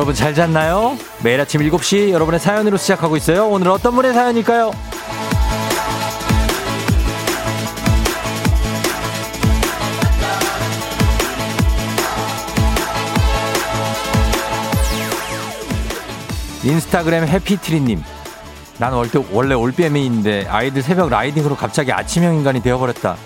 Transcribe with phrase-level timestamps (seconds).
[0.00, 0.96] 여러분 잘 잤나요?
[1.22, 3.46] 매일 아침 7시 여러분의 사연으로 시작하고 있어요.
[3.48, 4.70] 오늘 어떤 분의 사연일까요?
[16.64, 18.02] 인스타그램 해피트리님.
[18.78, 18.94] 난
[19.32, 23.16] 원래 올빼미인데 아이들 새벽 라이딩으로 갑자기 아침형 인간이 되어버렸다.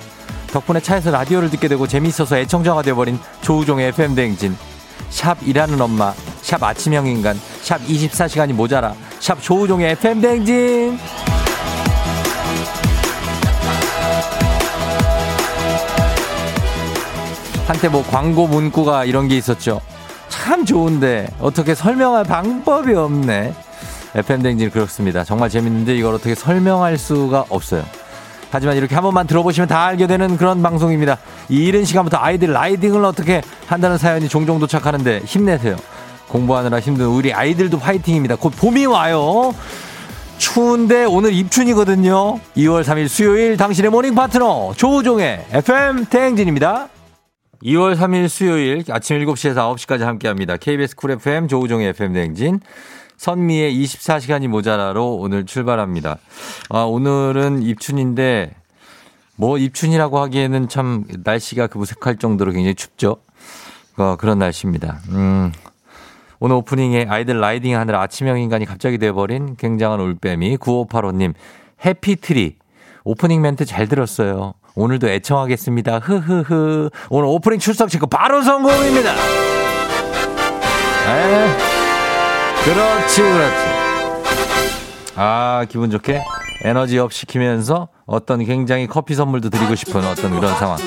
[0.49, 4.57] 덕분에 차에서 라디오를 듣게 되고 재미있어서 애청자가 되어버린 조우종의 FM대행진.
[5.11, 6.13] 샵 일하는 엄마,
[6.45, 10.99] 샵 아침형 인간, 샵 24시간이 모자라, 샵 조우종의 FM대행진.
[17.67, 19.81] 한때 뭐 광고 문구가 이런 게 있었죠.
[20.29, 23.55] 참 좋은데 어떻게 설명할 방법이 없네.
[24.15, 25.25] FM댕진 그렇습니다.
[25.25, 27.85] 정말 재밌는데 이걸 어떻게 설명할 수가 없어요.
[28.51, 31.17] 하지만 이렇게 한 번만 들어보시면 다 알게 되는 그런 방송입니다.
[31.49, 35.77] 이 이른 시간부터 아이들 riding을 어떻게 한다는 사연이 종종 도착하는데 힘내세요.
[36.29, 38.37] 공부하느라 힘든 우리 아이들도 파이팅입니다.
[38.37, 39.55] 곧 봄이 와요.
[40.39, 42.39] 추운데 오늘 입춘이거든요.
[42.57, 46.89] 2월 3일 수요일 당신의 morning 파트너 조우종의 FM 대행진입니다.
[47.63, 50.57] 2월 3일 수요일 아침 7시에서 9시까지 함께합니다.
[50.57, 52.61] KBS 쿨 FM 조우종의 FM 대행진.
[53.17, 56.19] 선미의 24시간이 모자라로 오늘 출발합니다.
[56.69, 58.55] 아, 오늘은 입춘인데
[59.37, 63.17] 뭐 입춘이라고 하기에는 참 날씨가 그 무색할 정도로 굉장히 춥죠.
[63.97, 65.01] 어, 그런 날씨입니다.
[65.11, 65.53] 음.
[66.41, 71.35] 오늘 오프닝에 아이들 riding 하느라 아침형 인간이 갑자기 돼버린 굉장한 올빼미 9585님
[71.85, 72.57] 해피트리
[73.05, 74.55] 오프닝 멘트 잘 들었어요.
[74.75, 75.99] 오늘도 애청하겠습니다.
[75.99, 76.91] 흐흐흐.
[77.11, 79.13] 오늘 오프닝 출석 체크 바로 성공입니다.
[81.07, 81.57] 에
[82.65, 83.75] 그렇지, 그렇지.
[85.17, 86.23] 아, 기분 좋게
[86.65, 90.79] 에너지 up 시키면서 어떤 굉장히 커피 선물도 드리고 싶은 어떤 그런 상황.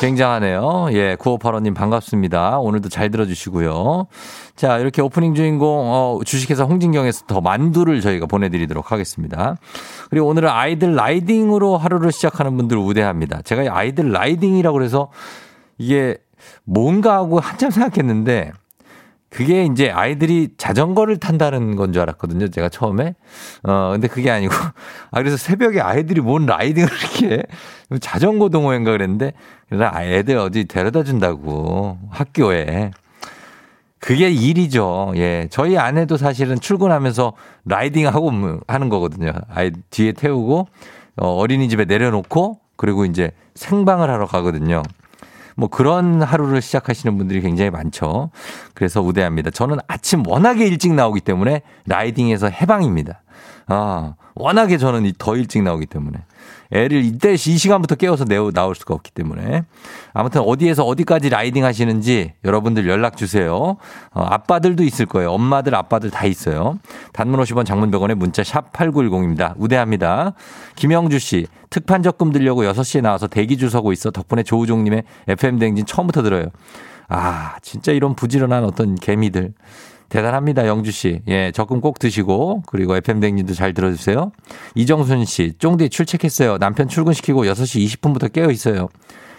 [0.00, 0.88] 굉장하네요.
[0.92, 2.58] 예, 9585님 반갑습니다.
[2.58, 4.06] 오늘도 잘 들어주시고요.
[4.54, 9.56] 자, 이렇게 오프닝 주인공, 어, 주식회사 홍진경에서 더 만두를 저희가 보내드리도록 하겠습니다.
[10.10, 13.42] 그리고 오늘은 아이들 riding으로 하루를 시작하는 분들 우대합니다.
[13.42, 15.10] 제가 아이들 riding이라고 해서
[15.78, 16.16] 이게
[16.64, 18.52] 뭔가 하고 한참 생각했는데
[19.28, 22.48] 그게 이제 아이들이 자전거를 탄다는 건 줄 알았거든요.
[22.48, 23.14] 제가 처음에.
[23.64, 24.54] 어, 근데 그게 아니고.
[25.10, 27.42] 아, 그래서 새벽에 아이들이 뭔 라이딩을 이렇게
[28.00, 29.32] 자전거 동호회인가 그랬는데
[29.68, 32.92] 그래서 애들 어디 데려다 준다고 학교에.
[33.98, 35.12] 그게 일이죠.
[35.16, 35.48] 예.
[35.50, 37.32] 저희 아내도 사실은 출근하면서
[37.64, 39.32] 라이딩하고 뭐 하는 거거든요.
[39.48, 40.68] 아이 뒤에 태우고
[41.16, 44.82] 어, 어린이집에 내려놓고 그리고 이제 생방을 하러 가거든요.
[45.56, 48.30] 뭐 그런 하루를 시작하시는 분들이 굉장히 많죠.
[48.74, 49.50] 그래서 우대합니다.
[49.50, 53.22] 저는 아침 워낙에 일찍 나오기 때문에 라이딩에서 해방입니다.
[53.66, 56.18] 아, 워낙에 저는 더 일찍 나오기 때문에.
[56.72, 59.64] 애를 이때 이 시간부터 깨워서 내어 나올 수가 없기 때문에
[60.12, 63.76] 아무튼 어디에서 어디까지 라이딩 하시는지 여러분들 연락 주세요.
[64.12, 65.32] 어, 아빠들도 있을 거예요.
[65.32, 66.78] 엄마들, 아빠들 다 있어요.
[67.12, 69.54] 단문 50원 장문 100원에 문자 샵 8910입니다.
[69.56, 70.32] 우대합니다.
[70.74, 74.10] 김영주 씨, 특판 적금 들려고 6시에 나와서 대기 줄 서고 있어.
[74.10, 76.46] 덕분에 조우종 님의 FM 댕진 처음부터 들어요.
[77.08, 79.52] 아, 진짜 이런 부지런한 어떤 개미들.
[80.08, 81.22] 대단합니다, 영주 씨.
[81.28, 84.30] 예, 적금 꼭 드시고, 그리고 FM댕님도 잘 들어주세요.
[84.74, 86.58] 이정순 씨, 쫑디 출첵했어요.
[86.58, 88.88] 남편 출근시키고 6시 20분부터 깨어 있어요.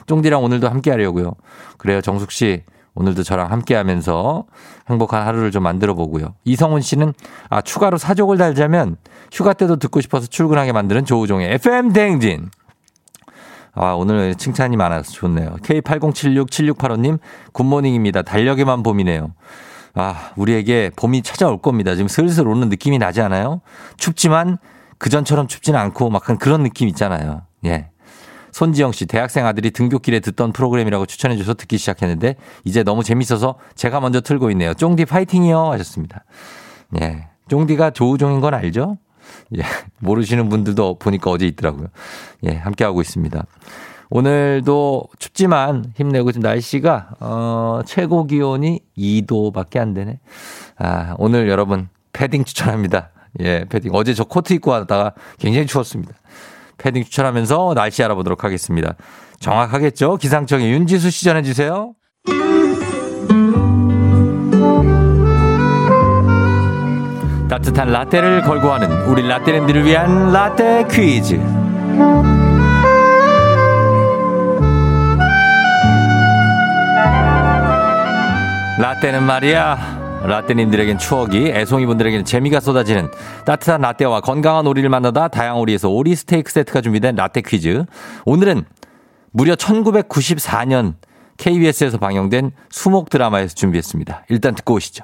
[0.08, 1.34] 쫑디랑 오늘도 함께 하려고요.
[1.78, 2.64] 그래요, 정숙 씨.
[2.96, 4.46] 오늘도 저랑 함께 하면서
[4.90, 6.34] 행복한 하루를 좀 만들어 보고요.
[6.46, 7.14] 이성훈 씨는,
[7.50, 8.98] 아, 추가로 사족을 달자면
[9.32, 12.50] 휴가 때도 듣고 싶어서 출근하게 만드는 조우종의 FM 대행진.
[13.76, 15.58] 아, 오늘 칭찬이 많아서 좋네요.
[15.62, 17.20] K80767685님,
[17.52, 18.24] good morning입니다.
[18.24, 19.34] 달력에만 봄이네요.
[19.98, 21.96] 아, 우리에게 봄이 찾아올 겁니다.
[21.96, 23.62] 지금 슬슬 오는 느낌이 나지 않아요?
[23.98, 24.60] 춥지만
[25.00, 27.42] 그전처럼 춥지는 않고 막 그런 느낌 있잖아요.
[27.66, 27.90] 예.
[28.52, 34.00] 손지영 씨, 대학생 아들이 등교길에 듣던 프로그램이라고 추천해 줘서 듣기 시작했는데 이제 너무 재밌어서 제가
[34.00, 34.74] 먼저 틀고 있네요.
[34.76, 36.24] 쫑디 파이팅이요 하셨습니다.
[37.02, 37.28] 예.
[37.50, 38.98] 쫑디가 조우종인 건 알죠?
[39.58, 39.64] 예.
[40.00, 41.88] 모르시는 분들도 보니까 어제 있더라고요.
[42.44, 42.56] 예.
[42.56, 43.46] 함께 하고 있습니다.
[44.10, 50.20] 오늘도 춥지만 힘내고 지금 날씨가 어 최고 기온이 2도밖에 안 되네.
[50.78, 53.10] 아, 오늘 여러분 패딩 추천합니다.
[53.42, 53.92] 예, 패딩.
[53.94, 56.14] 어제 저 코트 입고 왔다가 굉장히 추웠습니다.
[56.78, 58.96] 패딩 추천하면서 날씨 알아보도록 하겠습니다.
[59.40, 60.18] 정확하겠죠?
[60.18, 61.94] 기상청의 윤지수 씨 전해 주세요.
[67.50, 71.67] 따뜻한 라떼를 걸고 하는 우리 라떼랜들을 위한 라떼 퀴즈.
[78.80, 80.22] 라떼는 말이야.
[80.24, 83.10] 라떼님들에겐 추억이, 애송이분들에게는 재미가 쏟아지는
[83.46, 87.86] 따뜻한 라떼와 건강한 오리를 만나다 다양한 오리에서 오리 스테이크 세트가 준비된 라떼 퀴즈.
[88.26, 88.66] 오늘은
[89.32, 90.94] 무려 1994년
[91.38, 94.26] KBS에서 방영된 수목 드라마에서 준비했습니다.
[94.30, 95.04] 일단 듣고 오시죠.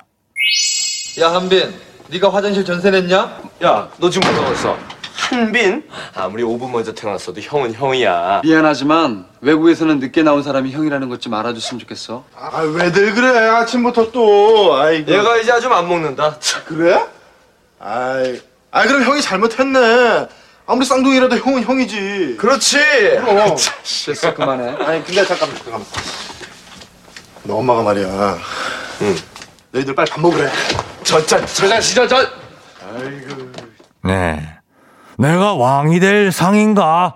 [1.22, 1.74] 야 한빈
[2.12, 3.18] 네가 화장실 전세 냈냐?
[3.64, 4.78] 야, 너 지금 뭐라고 했어?
[5.16, 5.84] 한빈?
[6.16, 8.42] 아무리 5분 먼저 태어났어도 형은 형이야.
[8.44, 12.24] 미안하지만 외국에서는 늦게 나온 사람이 형이라는 것 좀 알아줬으면 좋겠어.
[12.36, 16.38] 아 왜들 그래 아침부터 또 아이고 얘가 이제 아주 안 먹는다.
[16.66, 17.00] 그래?
[17.80, 20.28] 아이 아 그럼 형이 잘못했네
[20.66, 22.78] 아무리 쌍둥이라도 형은 형이지 그렇지.
[23.24, 23.56] 그럼
[24.06, 24.84] 됐어 그만해.
[24.84, 25.88] 아니 근데 잠깐만 잠깐만
[27.44, 28.38] 너 엄마가 말이야
[29.02, 29.16] 응.
[29.72, 30.50] 너희들 빨리 밥 먹으래
[31.04, 32.26] 저자 저자 시저 저.
[34.04, 34.50] 네.
[35.18, 37.16] 내가 왕이 될 상인가?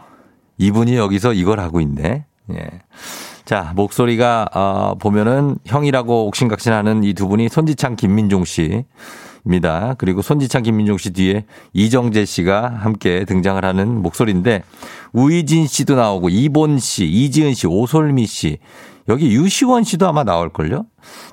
[0.57, 2.25] 이분이 여기서 이걸 하고 있네.
[2.53, 2.69] 예.
[3.45, 9.95] 자, 목소리가, 어, 보면은 형이라고 옥신각신하는 이 두 분이 손지창 김민종 씨입니다.
[9.97, 14.63] 그리고 손지창 김민종 씨 뒤에 이정재 씨가 함께 등장을 하는 목소리인데
[15.13, 18.57] 우이진 씨도 나오고 이본 씨, 이지은 씨, 오솔미 씨,
[19.07, 20.85] 여기 유시원 씨도 아마 나올걸요?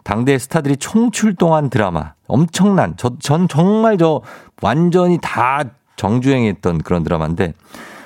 [0.05, 2.13] 당대 스타들이 총출동한 드라마.
[2.29, 4.23] 엄청난, 저, 전 정말 저
[4.63, 5.65] 완전히 다
[5.97, 7.55] 정주행했던 그런 드라마인데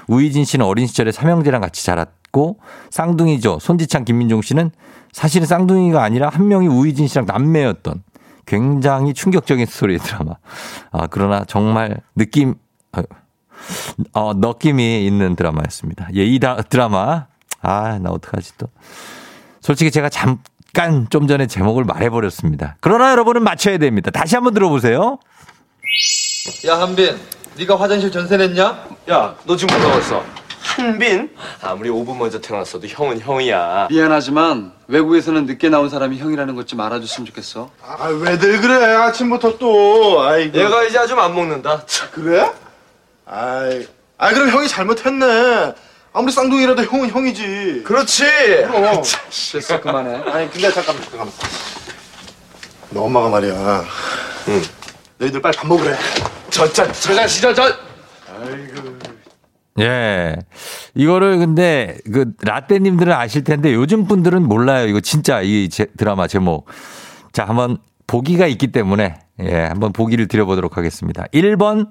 [0.08, 2.58] 우이진 씨는 어린 시절에 삼형제랑 같이 자랐고
[2.90, 3.58] 쌍둥이죠.
[3.60, 4.70] 손지창 김민종 씨는
[5.12, 8.02] 사실은 쌍둥이가 아니라 한 명이 우이진 씨랑 남매였던
[8.46, 10.36] 굉장히 충격적인 스토리의 드라마.
[10.90, 12.54] 아, 그러나 정말 느낌,
[14.14, 16.08] 어, 느낌이 있는 드라마였습니다.
[16.14, 17.26] 예, 이 다, 드라마.
[17.60, 18.68] 아, 나 어떡하지 또.
[19.60, 22.76] 솔직히 제가 잠깐 좀 전에 제목을 말해버렸습니다.
[22.80, 24.10] 그러나 여러분은 맞춰야 됩니다.
[24.10, 25.18] 다시 한번 들어보세요.
[26.66, 27.18] 야 한빈
[27.58, 28.86] 네가 화장실 전세 냈냐?
[29.10, 30.24] 야, 너 지금 뭐라고 했어?
[30.62, 31.30] 한빈?
[31.62, 33.88] 아무리 5분 먼저 태어났어도 형은 형이야.
[33.90, 37.70] 미안하지만 외국에서는 늦게 나온 사람이 형이라는 것 좀 알아줬으면 좋겠어.
[37.82, 41.82] 아 왜들 그래 아침부터 또 아이고 얘가 이제 아주 안 먹는다.
[42.12, 42.52] 그래?
[43.24, 43.86] 아이
[44.18, 45.74] 아 그럼 형이 잘못했네
[46.12, 48.24] 아무리 쌍둥이라도 형은 형이지 그렇지.
[48.66, 49.02] 그럼
[49.52, 50.30] 됐어 그만해.
[50.30, 51.32] 아니 근데 잠깐만 잠깐만
[52.90, 53.84] 너 엄마가 말이야
[54.48, 54.62] 응.
[55.18, 55.96] 너희들 빨리 밥 먹으래
[56.50, 57.62] 저자 저자 시저 저.
[59.80, 60.36] 예.
[60.94, 64.88] 이거를 근데 그 라떼님들은 아실 텐데 요즘 분들은 몰라요.
[64.88, 66.66] 이거 진짜 이 제, 드라마 제목.
[67.32, 71.24] 자, 한번 보기가 있기 때문에 예, 한번 보기를 드려보도록 하겠습니다.
[71.32, 71.90] 1번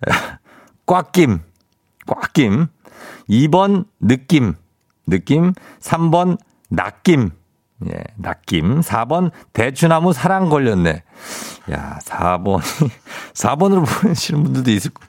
[0.86, 1.40] 꽉김.
[2.06, 2.66] 꽉김.
[3.28, 4.54] 2번 느낌.
[5.06, 5.52] 느낌.
[5.80, 6.38] 3번
[6.70, 7.30] 낚임.
[7.86, 8.80] 예, 낚임.
[8.80, 11.02] 4번 대추나무 사랑 걸렸네.
[11.72, 12.90] 야, 4번이
[13.34, 15.02] 4번으로 보내시는 분들도 있을 거.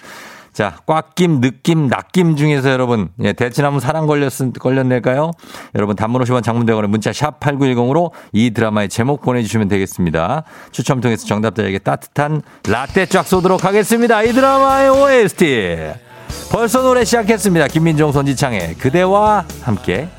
[0.51, 5.31] 자, 꽉김, 느낌, 낚임 중에서 여러분, 예, 대치나무 사랑 걸렸, 걸렸을까요?
[5.75, 10.43] 여러분, 단문 50원 장문대원의 문자 샵 8910으로 이 드라마의 제목 보내주시면 되겠습니다.
[10.71, 14.21] 추첨 통해서 정답자에게 따뜻한 라떼 쫙 쏘도록 하겠습니다.
[14.23, 15.77] 이 드라마의 OST.
[16.51, 17.67] 벌써 노래 시작했습니다.
[17.67, 20.09] 김민종, 손지창의 그대와 함께.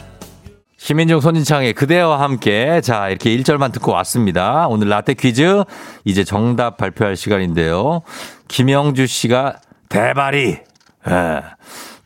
[0.83, 2.81] 김민종, 손지창의 그대와 함께.
[2.81, 4.67] 자, 이렇게 1절만 듣고 왔습니다.
[4.67, 5.63] 오늘 라떼 퀴즈.
[6.05, 8.01] 이제 정답 발표할 시간인데요.
[8.49, 10.59] 김영주 씨가 대바리.
[11.09, 11.43] 예.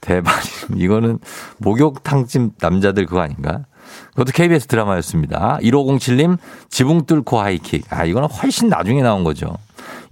[0.01, 0.47] 대바리.
[0.77, 1.21] 이거는
[1.59, 3.65] 목욕탕집 남자들 그거 아닌가?
[4.11, 5.59] 그것도 KBS 드라마였습니다.
[5.63, 6.37] 1507님,
[6.69, 7.87] 지붕 뚫고 하이킥.
[7.91, 9.57] 아, 이거는 훨씬 나중에 나온 거죠.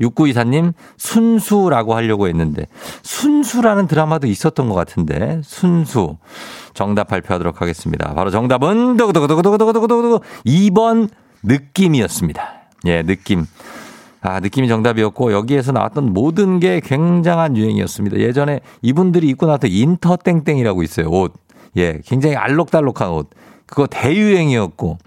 [0.00, 2.66] 6924님, 순수라고 하려고 했는데,
[3.02, 6.16] 순수라는 드라마도 있었던 것 같은데, 순수.
[6.74, 8.14] 정답 발표하도록 하겠습니다.
[8.14, 11.08] 바로 정답은, 두구두구두구두구두구두구 2번
[11.42, 12.52] 느낌이었습니다.
[12.86, 13.46] 예, 느낌.
[14.22, 18.18] 아, 느낌이 정답이었고 여기에서 나왔던 모든 게 굉장한 유행이었습니다.
[18.18, 21.08] 예전에 이분들이 입고 나왔던 인터 땡땡이라고 있어요.
[21.08, 21.34] 옷.
[21.76, 23.30] 예, 굉장히 알록달록한 옷.
[23.66, 24.98] 그거 대유행이었고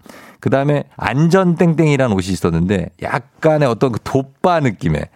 [0.45, 5.07] 그 다음에 안전땡땡이라는 옷이 있었는데 약간의 어떤 그 돋바 느낌의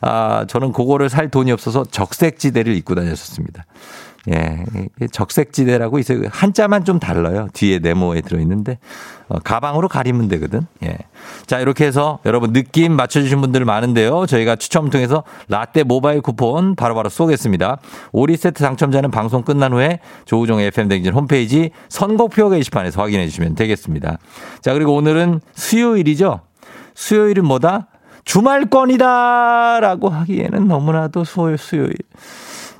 [0.00, 3.66] 아, 저는 그거를 살 돈이 없어서 적색지대를 입고 다녔었습니다.
[4.28, 4.64] 예,
[5.10, 6.22] 적색지대라고 있어요.
[6.30, 7.48] 한자만 좀 달라요.
[7.52, 8.78] 뒤에 네모에 들어있는데,
[9.28, 10.62] 어, 가방으로 가리면 되거든.
[10.84, 10.98] 예.
[11.46, 14.26] 자, 이렇게 해서 여러분 느낌 맞춰주신 분들 많은데요.
[14.26, 17.78] 저희가 추첨 통해서 라떼 모바일 쿠폰 바로바로 쏘겠습니다.
[18.12, 24.18] 오리 세트 당첨자는 방송 끝난 후에 조우종의 FM댕진 홈페이지 선곡표 게시판에서 확인해 주시면 되겠습니다.
[24.60, 26.40] 자, 그리고 오늘은 수요일이죠.
[26.94, 27.88] 수요일은 뭐다?
[28.24, 29.78] 주말권이다!
[29.80, 31.22] 라고 하기에는 너무나도
[31.58, 31.94] 수요일.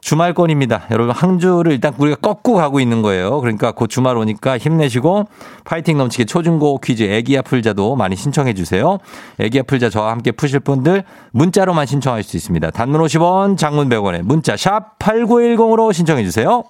[0.06, 0.84] 주말권입니다.
[0.92, 3.40] 여러분 한 주를 일단 우리가 꺾고 가고 있는 거예요.
[3.40, 5.24] 그러니까 곧 주말 오니까 힘내시고
[5.64, 8.98] 파이팅 넘치게 초중고 퀴즈 애기야 풀자도 많이 신청해 주세요.
[9.40, 12.70] 애기야 풀자 저와 함께 푸실 분들 문자로만 신청할 수 있습니다.
[12.70, 16.62] 단문 50원, 장문 100원에 문자 샵 8910으로 신청해 주세요.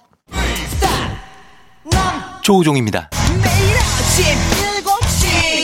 [2.41, 3.11] 조우종입니다.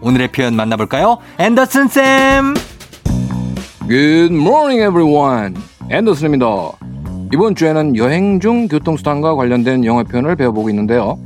[0.00, 2.54] 오늘의 표현 만나볼까요 앤더슨 쌤
[3.88, 5.54] Good morning, everyone.
[5.90, 6.46] 앤더슨입니다.
[7.32, 11.18] 이번 주에는 여행 중 교통수단과 관련된 영어 표현을 배워보고 있는데요.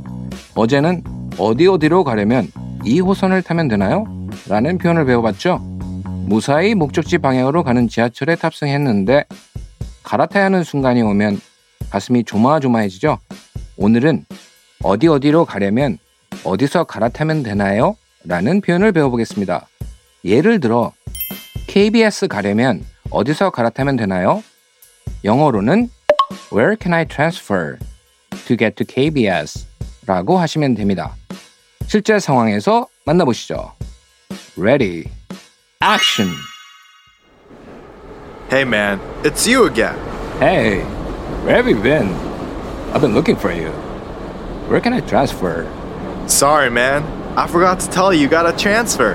[0.55, 1.03] 어제는
[1.37, 2.47] 어디 어디로 가려면
[2.83, 4.05] 2호선을 타면 되나요?
[4.49, 5.59] 라는 표현을 배워봤죠.
[6.27, 9.25] 무사히 목적지 방향으로 가는 지하철에 탑승했는데
[10.01, 11.39] 갈아타야 하는 순간이 오면
[11.91, 13.19] 가슴이 조마조마해지죠.
[13.77, 14.25] 오늘은
[14.83, 15.99] 어디 어디로 가려면
[16.43, 17.95] 어디서 갈아타면 되나요?
[18.27, 19.67] 라는 표현을 배워보겠습니다.
[20.23, 20.93] 예를 들어
[21.67, 24.43] KBS 가려면 어디서 갈아타면 되나요?
[25.23, 25.89] 영어로는
[26.51, 27.77] Where can I transfer
[28.47, 29.67] to get to KBS?
[30.07, 31.15] 라고 하시면 됩니다.
[31.85, 33.73] 실제 상황에서 만나보시죠.
[34.57, 35.05] Ready,
[35.83, 36.31] action.
[38.49, 39.95] Hey man, it's you again.
[40.39, 40.81] Hey,
[41.43, 42.13] where have you been?
[42.93, 43.69] I've been looking for you.
[44.67, 45.67] Where can I transfer?
[46.27, 47.03] Sorry man,
[47.36, 49.14] I forgot to tell you you gotta transfer.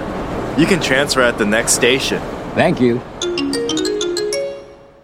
[0.57, 2.21] You can transfer at the next station.
[2.55, 3.01] Thank you.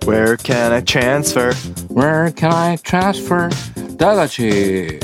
[0.06, 1.54] Where can I transfer?
[1.90, 3.50] Where can I transfer?
[3.98, 5.00] 다 같이.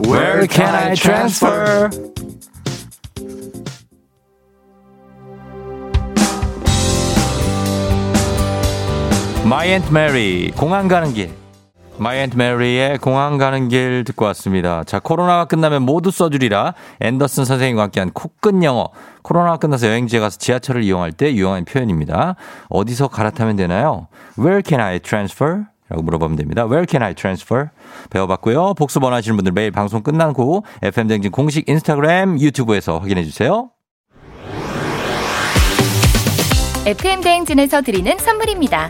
[0.00, 1.90] Where can I transfer?
[9.44, 11.30] 마이 앤트 메리 공항 가는 길
[11.97, 14.83] 마이 앤트 메리의 공항 가는 길 듣고 왔습니다.
[14.85, 18.89] 자 코로나가 끝나면 모두 써주리라 앤더슨 선생님과 함께한 코끝 영어
[19.21, 22.35] 코로나가 끝나서 여행지에 가서 지하철을 이용할 때 유용한 표현입니다.
[22.69, 24.07] 어디서 갈아타면 되나요?
[24.39, 25.65] Where can I transfer?
[25.89, 26.63] 라고 물어보면 됩니다.
[26.63, 27.67] Where can I transfer?
[28.09, 28.75] 배워봤고요.
[28.75, 33.69] 복습 원하시는 분들 매일 방송 후 FM댕진 공식 인스타그램, 유튜브에서 확인해 주세요.
[36.85, 38.89] FM 대행진에서 드리는 선물입니다.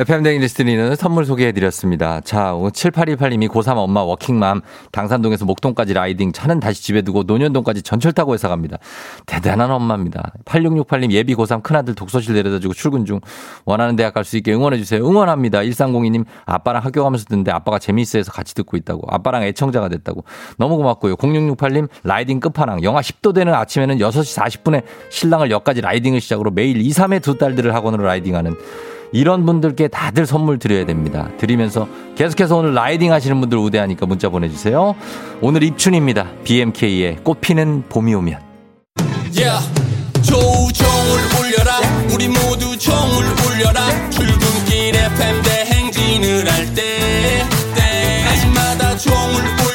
[0.00, 2.22] FM댕진에서 드리는 선물 소개해드렸습니다.
[2.22, 8.32] 자, 7818님이 고3 엄마 워킹맘 당산동에서 목동까지 라이딩 차는 다시 집에 두고 논현동까지 전철 타고
[8.32, 8.78] 회사 갑니다.
[9.26, 10.32] 대단한 엄마입니다.
[10.46, 13.20] 8668님 예비 고3 큰아들 독서실 데려다주고 출근 중
[13.66, 15.06] 원하는 대학 갈 수 있게 응원해주세요.
[15.06, 15.60] 응원합니다.
[15.60, 19.02] 1302님 아빠랑 학교 가면서 듣는데 아빠가 재미있어 해서 같이 듣고 있다고.
[19.06, 20.24] 아빠랑 애청자가 됐다고.
[20.56, 21.16] 너무 고맙고요.
[21.16, 26.88] 0668님 라이딩 끝판왕 영하 10도 되는 아침에는 6시 40분에 신랑을 역까지 라이딩을 시작으로 매일 2,
[26.88, 28.54] 3회 두 딸들을 학원으로 라이딩하는
[29.12, 31.28] 이런 분들께 다들 선물 드려야 됩니다.
[31.38, 34.94] 드리면서 계속해서 오늘 라이딩 하시는 분들 우대하니까 문자 보내주세요.
[35.40, 36.26] 오늘 입춘입니다.
[36.44, 38.38] BMK의 꽃피는 봄이 오면.
[39.36, 39.68] yeah.
[40.22, 41.78] 조우종을 울려라
[42.12, 47.42] 우리 모두 종을 울려라 출근길 FM 대행진을 할 때
[47.74, 49.69] 때마다 종을 울려라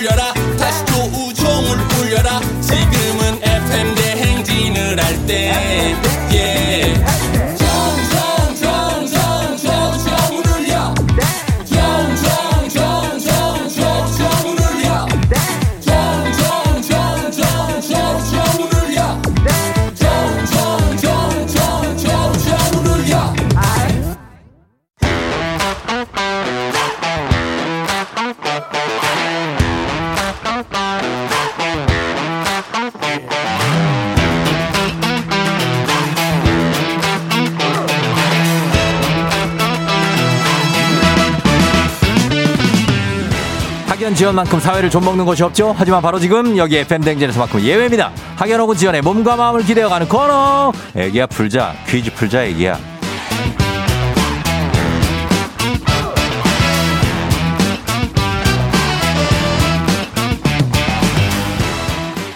[44.15, 45.75] 학연 지원만큼 사회를 좀먹는 것이 없죠.
[45.77, 48.13] 하지만 바로 지금 여기 FM 댕진에서만큼 예외입니다.
[48.61, 50.71] 혹은 지원의 몸과 마음을 기대어가는 코너.
[50.95, 52.79] 애기야 풀자 퀴즈 풀자 애기야.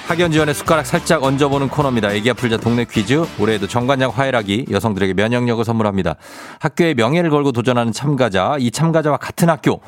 [0.07, 2.11] 학연 지원의 숟가락 살짝 얹어보는 코너입니다.
[2.11, 3.25] 애기야 풀자 동네 퀴즈.
[3.39, 6.15] 올해에도 정관장 화해락이 여성들에게 면역력을 선물합니다.
[6.59, 9.79] 학교의 명예를 걸고 도전하는 참가자, 이 참가자와 같은 학교,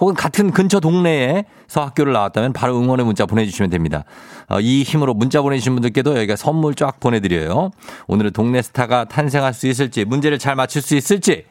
[0.00, 4.04] 혹은 같은 근처 동네에서 학교를 나왔다면 바로 응원의 문자 보내주시면 됩니다.
[4.48, 7.70] 어, 이 힘으로 문자 보내주신 분들께도 여기가 선물 쫙 보내드려요.
[8.06, 11.44] 오늘은 동네 스타가 탄생할 수 있을지, 문제를 잘 맞출 수 있을지,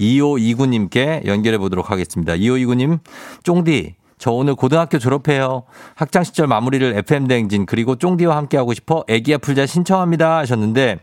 [0.00, 2.34] 2529님께 연결해 보도록 하겠습니다.
[2.34, 3.00] 2529님,
[3.42, 5.62] 쫑디, 저 오늘 고등학교 졸업해요.
[5.94, 11.00] 학창 시절 마무리를 FM 대행진 그리고 쫑디와 함께 하고 싶어 애기야 풀자 신청합니다 하셨는데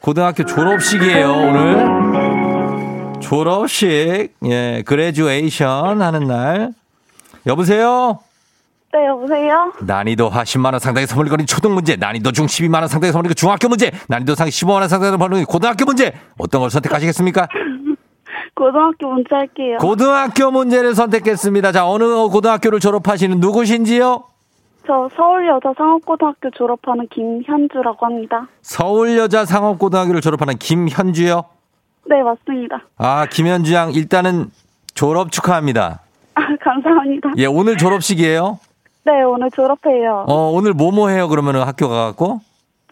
[0.00, 2.25] 고등학교 졸업식이에요 오늘.
[3.26, 6.70] 졸업식, 예, 그레듀에이션 하는 날.
[7.44, 8.20] 여보세요?
[8.92, 9.72] 네, 여보세요?
[9.80, 13.68] 난이도 하 10만원 상당의 선물이 걸린 초등 문제, 난이도 중 12만원 상당의 선물이 걸린 중학교
[13.68, 16.12] 문제, 난이도 상 15만원 상당의 선물이 걸린 고등학교 문제.
[16.38, 17.48] 어떤 걸 선택하시겠습니까?
[18.54, 19.78] 고등학교 문제 할게요.
[19.80, 21.72] 고등학교 문제를 선택했습니다.
[21.72, 24.22] 자, 어느 고등학교를 졸업하시는 누구신지요?
[24.86, 28.46] 저 서울여자 상업고등학교 졸업하는 김현주라고 합니다.
[28.62, 31.55] 서울여자 상업고등학교를 졸업하는 김현주요?
[32.08, 32.82] 네, 맞습니다.
[32.98, 34.50] 아, 김현주 양, 일단은
[34.94, 36.00] 졸업 축하합니다.
[36.34, 37.30] 아, 감사합니다.
[37.36, 38.58] 예, 오늘 졸업식이에요?
[39.04, 40.24] 네, 오늘 졸업해요.
[40.28, 42.40] 어, 오늘 뭐뭐 해요, 그러면은 학교 가갖고?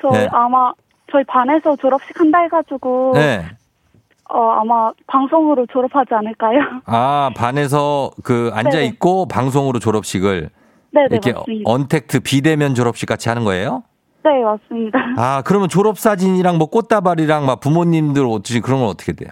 [0.00, 0.28] 저희 네.
[0.32, 0.72] 아마
[1.10, 3.44] 저희 반에서 졸업식 한다 해가지고 네.
[4.28, 6.58] 어 아마 방송으로 졸업하지 않을까요?
[6.86, 10.50] 아, 반에서 그 앉아있고 방송으로 졸업식을
[10.90, 11.70] 네, 네, 이렇게 맞습니다.
[11.70, 13.82] 언택트 비대면 졸업식 같이 하는 거예요?
[14.24, 14.98] 네, 맞습니다.
[15.18, 19.28] 아, 그러면 졸업사진이랑 뭐 꽃다발이랑 막 부모님들 어찌 그런 건 어떻게 돼요?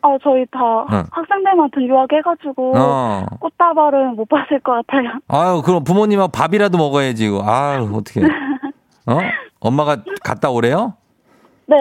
[0.00, 0.58] 어, 저희 다
[0.90, 1.04] 응.
[1.10, 3.26] 학생들만 등교하게 해가지고 어.
[3.40, 5.20] 꽃다발은 못 받을 것 같아요.
[5.28, 7.28] 아유, 그럼 부모님하고 밥이라도 먹어야지.
[7.44, 8.22] 아유, 어떻게.
[9.06, 9.18] 어?
[9.60, 10.94] 엄마가 갔다 오래요?
[11.66, 11.76] 네,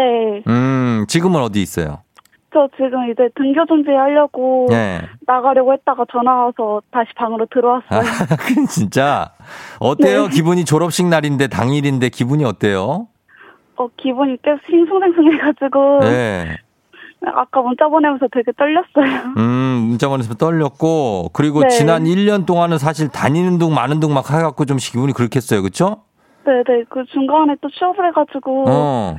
[0.47, 1.99] 음, 지금은 어디 있어요?
[2.53, 5.01] 저 지금 이제 등교 준비하려고 예.
[5.25, 8.01] 나가려고 했다가 전화 와서 다시 방으로 들어왔어요.
[8.29, 9.31] 아, 그 진짜.
[9.79, 10.27] 어때요?
[10.27, 10.29] 네.
[10.29, 13.07] 기분이 졸업식 날인데 당일인데 기분이 어때요?
[13.77, 16.57] 어, 기분이 계속 싱숭생숭해가지고 네.
[17.25, 19.33] 아까 문자 보내면서 되게 떨렸어요.
[19.37, 21.69] 음, 문자 보내서 떨렸고, 그리고 네.
[21.69, 25.61] 지난 1년 동안은 사실 다니는 둥 마는 둥 막 해갖고 좀 기분이 그렇겠어요.
[25.61, 26.03] 그쵸?
[26.45, 29.15] 네네, 그 중간에 또 취업을 해가지고 어.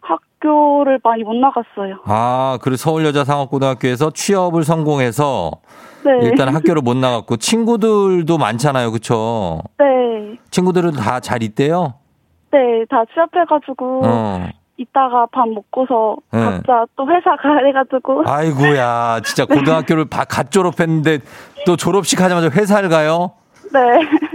[0.00, 1.98] 학교를 많이 못 나갔어요.
[2.06, 5.50] 아, 그리고 서울여자상업고등학교에서 취업을 성공해서
[6.04, 6.18] 네.
[6.22, 8.92] 일단 학교를 못 나갔고, 친구들도 많잖아요.
[8.92, 9.60] 그쵸?
[9.78, 11.94] 네, 친구들은 다 잘 있대요?
[12.52, 12.58] 네,
[12.90, 14.48] 다 취업해가지고 어.
[14.76, 16.40] 이따가 밥 먹고서 네.
[16.40, 21.20] 각자 또 회사 가야 돼가지고 아이고야, 진짜 고등학교를 바- 갓 졸업했는데
[21.66, 23.32] 또 졸업식 하자마자 회사를 가요?
[23.72, 23.80] 네,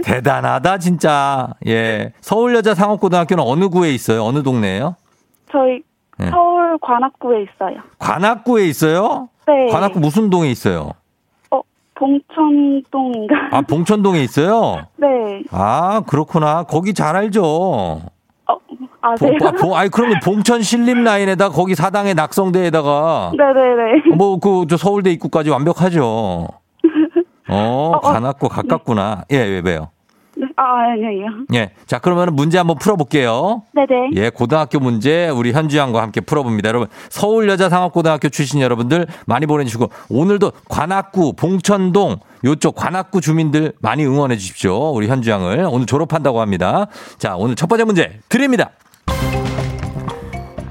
[0.02, 1.48] 대단하다, 진짜.
[1.66, 2.12] 예.
[2.20, 4.24] 서울 여자 상업고등학교는 어느 구에 있어요?
[4.24, 4.96] 어느 동네예요?
[5.50, 5.82] 저희
[6.18, 6.28] 네.
[6.30, 7.76] 서울 관악구에 있어요.
[7.98, 9.28] 관악구에 있어요?
[9.46, 9.66] 네.
[9.72, 10.90] 관악구 무슨 동에 있어요?
[12.00, 13.34] 어, 봉천동인가?
[13.50, 14.86] 아, 봉천동에 있어요?
[14.96, 15.42] 네.
[15.50, 16.62] 아, 그렇구나.
[16.64, 17.42] 거기 잘 알죠?
[17.44, 18.56] 어,
[19.02, 19.32] 아세요?
[19.38, 24.16] 봉, 아, 봉, 아니 그러면 봉천 신림 라인에다 거기 사당의 낙성대에다가 네네네.
[24.16, 26.48] 뭐 그 저 서울대 입구까지 완벽하죠.
[27.48, 29.24] 어, 관악구 가깝구나.
[29.32, 29.90] 예, 왜 왜요?
[30.40, 30.46] 네.
[30.56, 31.26] 아, 아니에요.
[31.54, 31.70] 예.
[31.86, 33.62] 자, 그러면 문제 한번 풀어볼게요.
[33.74, 34.10] 네네.
[34.16, 36.68] 예, 고등학교 문제 우리 현주 양과 함께 풀어봅니다.
[36.68, 44.92] 여러분, 서울여자상업고등학교 출신 여러분들 많이 보내주시고 오늘도 관악구, 봉천동 요쪽 관악구 주민들 많이 응원해 주십시오.
[44.92, 46.86] 우리 현주 양을 오늘 졸업한다고 합니다.
[47.18, 48.70] 자, 오늘 첫 번째 문제 드립니다.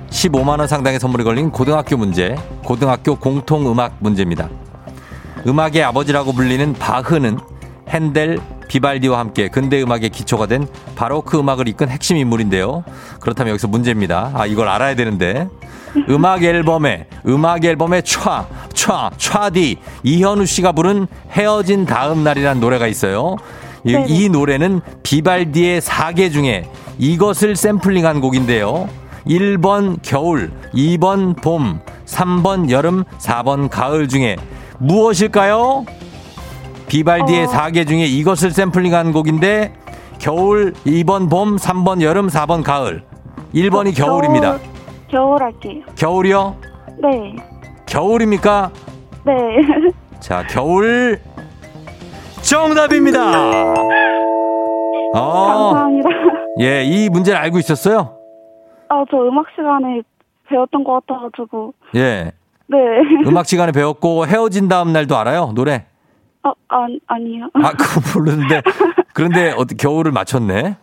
[0.09, 4.49] 15만 원 상당의 선물이 걸린 고등학교 문제, 고등학교 공통 음악 문제입니다.
[5.47, 7.37] 음악의 아버지라고 불리는 바흐는
[7.89, 12.83] 핸델, 비발디와 함께 근대 음악의 기초가 된 바로크 음악을 이끈 핵심 인물인데요.
[13.19, 14.31] 그렇다면 여기서 문제입니다.
[14.33, 15.47] 아, 이걸 알아야 되는데.
[16.07, 23.37] 음악 앨범에, 음악 앨범에 촤, 촤, 촤디, 이현우 씨가 부른 헤어진 다음 날이라는 노래가 있어요.
[23.83, 23.95] 이.
[24.07, 28.87] 이 노래는 비발디의 4개 중에 이것을 샘플링한 곡인데요.
[29.25, 34.35] 1번 겨울, 2번 봄, 3번 여름, 4번 가을 중에
[34.77, 35.85] 무엇일까요?
[36.89, 37.49] 비발디의 어.
[37.49, 39.73] 4개 중에 이것을 샘플링한 곡인데
[40.19, 43.03] 겨울, 2번 봄, 3번 여름, 4번 가을.
[43.53, 44.57] 1번이 겨 울입니다.
[44.57, 45.83] 겨울, 겨울 할게요.
[45.95, 46.55] 겨울이요?
[47.01, 47.35] 네.
[47.85, 48.71] 겨울입니까?
[49.25, 49.33] 네.
[50.19, 51.19] 자, 겨울
[52.41, 53.73] 정답입니다.
[55.13, 56.09] 어, 감사합니다.
[56.59, 58.17] 예, 이 문제를 알고 있었어요?
[58.89, 60.01] 아, 저 음악 시간에
[60.49, 61.73] 배웠던 것 같아가지고.
[61.95, 62.31] 예.
[62.67, 62.77] 네.
[63.25, 65.51] 음악 시간에 배웠고 헤어진 다음 날도 알아요?
[65.55, 65.85] 노래?
[66.43, 67.49] 어, 아, 아니요.
[67.53, 68.61] 아, 그거 모르는데.
[69.13, 70.77] 그런데 어떻게 겨울을 맞췄네?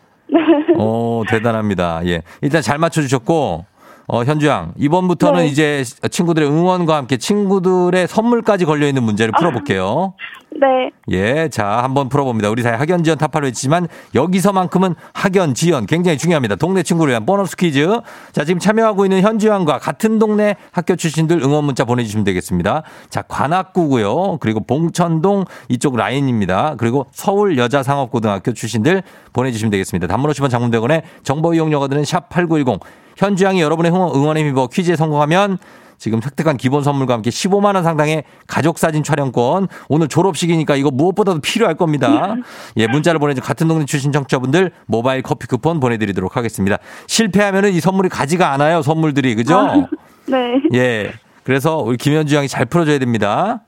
[0.79, 2.03] 어, 대단합니다.
[2.07, 2.23] 예.
[2.43, 3.65] 일단 잘 맞춰주셨고,
[4.09, 4.75] 어, 현주양.
[4.77, 5.47] 이번부터는 네.
[5.47, 10.15] 이제 친구들의 응원과 함께 친구들의 선물까지 걸려있는 문제를 풀어볼게요.
[10.59, 10.91] 네.
[11.09, 11.49] 예.
[11.49, 12.49] 자, 한번 풀어봅니다.
[12.51, 16.57] 우리 사회 학연 지원 타파로 했지만 여기서만큼은 학연 지원 굉장히 중요합니다.
[16.57, 18.01] 동네 친구를 위한 보너스 퀴즈.
[18.33, 22.83] 자, 지금 참여하고 있는 현주양과 같은 동네 학교 출신들 응원 문자 보내주시면 되겠습니다.
[23.11, 24.39] 자, 관악구고요.
[24.39, 26.77] 그리고 봉천동 이쪽 라인입니다.
[26.79, 30.07] 그리고 서울 여자상업고등학교 출신들 보내주시면 되겠습니다.
[30.07, 32.81] 단문 50원 장문대원에 정보 이용료가 드는 샵 8910.
[33.17, 35.59] 현주양이 여러분의 응원- 응원에 힘입어 퀴즈에 성공하면
[35.99, 39.69] 지금 획득한 기본 선물과 함께 15만 원 상당의 가족 사진 촬영권.
[39.89, 42.37] 오늘 졸업식이니까 이거 무엇보다도 필요할 겁니다.
[42.77, 46.79] 예, 문자를 보내준 같은 동네 출신 청취자분들 모바일 커피 쿠폰 보내드리도록 하겠습니다.
[47.07, 48.83] 실패하면은 이 선물이 가지가 않아요.
[48.83, 49.89] 선물들이 그죠?
[50.27, 50.61] 네.
[50.75, 51.13] 예.
[51.45, 53.63] 그래서 우리 김현주 양이 잘 풀어줘야 됩니다.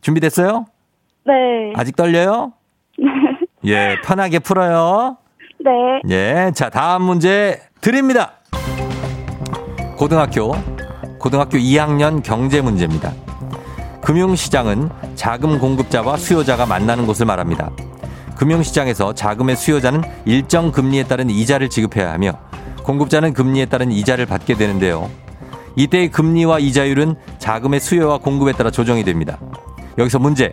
[0.00, 0.66] 준비됐어요?
[1.26, 1.32] 네.
[1.76, 2.52] 아직 떨려요?
[3.66, 5.18] 예, 편하게 풀어요.
[5.60, 5.70] 네.
[6.10, 8.32] 예, 자 다음 문제 드립니다.
[9.96, 10.54] 고등학교
[11.24, 13.10] 고등학교 2학년 경제 문제입니다.
[14.02, 17.70] 금융시장은 자금 공급자와 수요자가 만나는 곳을 말합니다.
[18.36, 22.32] 금융시장에서 자금의 수요자는 일정 금리에 따른 이자를 지급해야 하며
[22.82, 25.10] 공급자는 금리에 따른 이자를 받게 되는데요.
[25.76, 29.38] 이때의 금리와 이자율은 자금의 수요와 공급에 따라 조정이 됩니다.
[29.96, 30.50] 여기서 문제.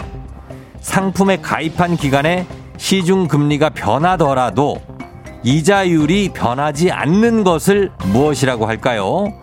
[0.79, 4.77] 상품에 가입한 기간에 시중 금리가 변하더라도
[5.43, 9.40] 이자율이 변하지 않는 것을 무엇이라고 할까요?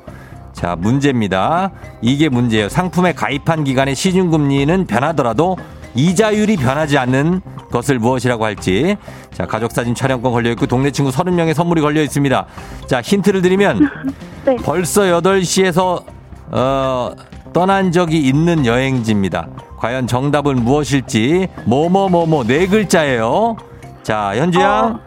[0.59, 1.71] 자, 문제입니다.
[2.03, 2.68] 이게 문제예요.
[2.68, 5.57] 상품에 가입한 기간에 시중 금리는 변하더라도
[5.94, 8.97] 이자율이 변하지 않는 것을 무엇이라고 할지.
[9.31, 12.47] 자, 가족 사진 촬영권 걸려 있고 동네 친구 30명의 선물이 걸려 있습니다.
[12.88, 13.88] 자, 힌트를 드리면
[14.47, 14.57] 네.
[14.57, 16.03] 벌써 8시에서
[16.51, 17.12] 어,
[17.53, 19.47] 떠난 적이 있는 여행지입니다.
[19.77, 23.57] 과연 정답은 무엇일지 뭐뭐뭐뭐 네 글자예요.
[24.03, 24.99] 자, 현주양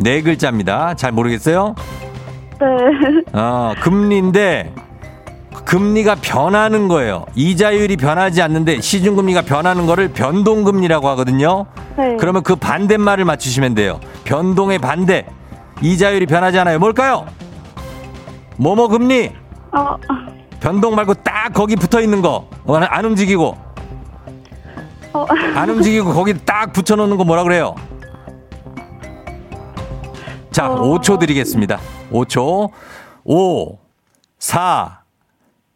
[0.00, 0.96] 네 글자입니다.
[0.96, 1.74] 잘 모르겠어요?
[2.60, 3.22] 네.
[3.32, 4.74] 어, 금리인데
[5.64, 7.24] 금리가 변하는 거예요.
[7.34, 11.66] 이자율이 변하지 않는데 시중금리가 변하는 거를 변동금리라고 하거든요.
[11.96, 12.16] 네.
[12.18, 14.00] 그러면 그 반대말을 맞추시면 돼요.
[14.24, 15.26] 변동의 반대.
[15.80, 16.78] 이자율이 변하지 않아요.
[16.78, 17.26] 뭘까요?
[18.56, 19.32] 뭐뭐 금리.
[19.72, 19.96] 어,
[20.60, 22.48] 변동 말고 딱 거기 붙어 있는 거.
[22.64, 23.56] 어, 안 움직이고.
[25.12, 27.74] 어, 안 움직이고 거기 딱 붙여 놓는 거 뭐라 그래요?
[30.50, 30.98] 자, 어.
[30.98, 31.78] 5초 드리겠습니다.
[32.10, 32.70] 5초.
[33.24, 33.78] 5,
[34.38, 35.02] 4,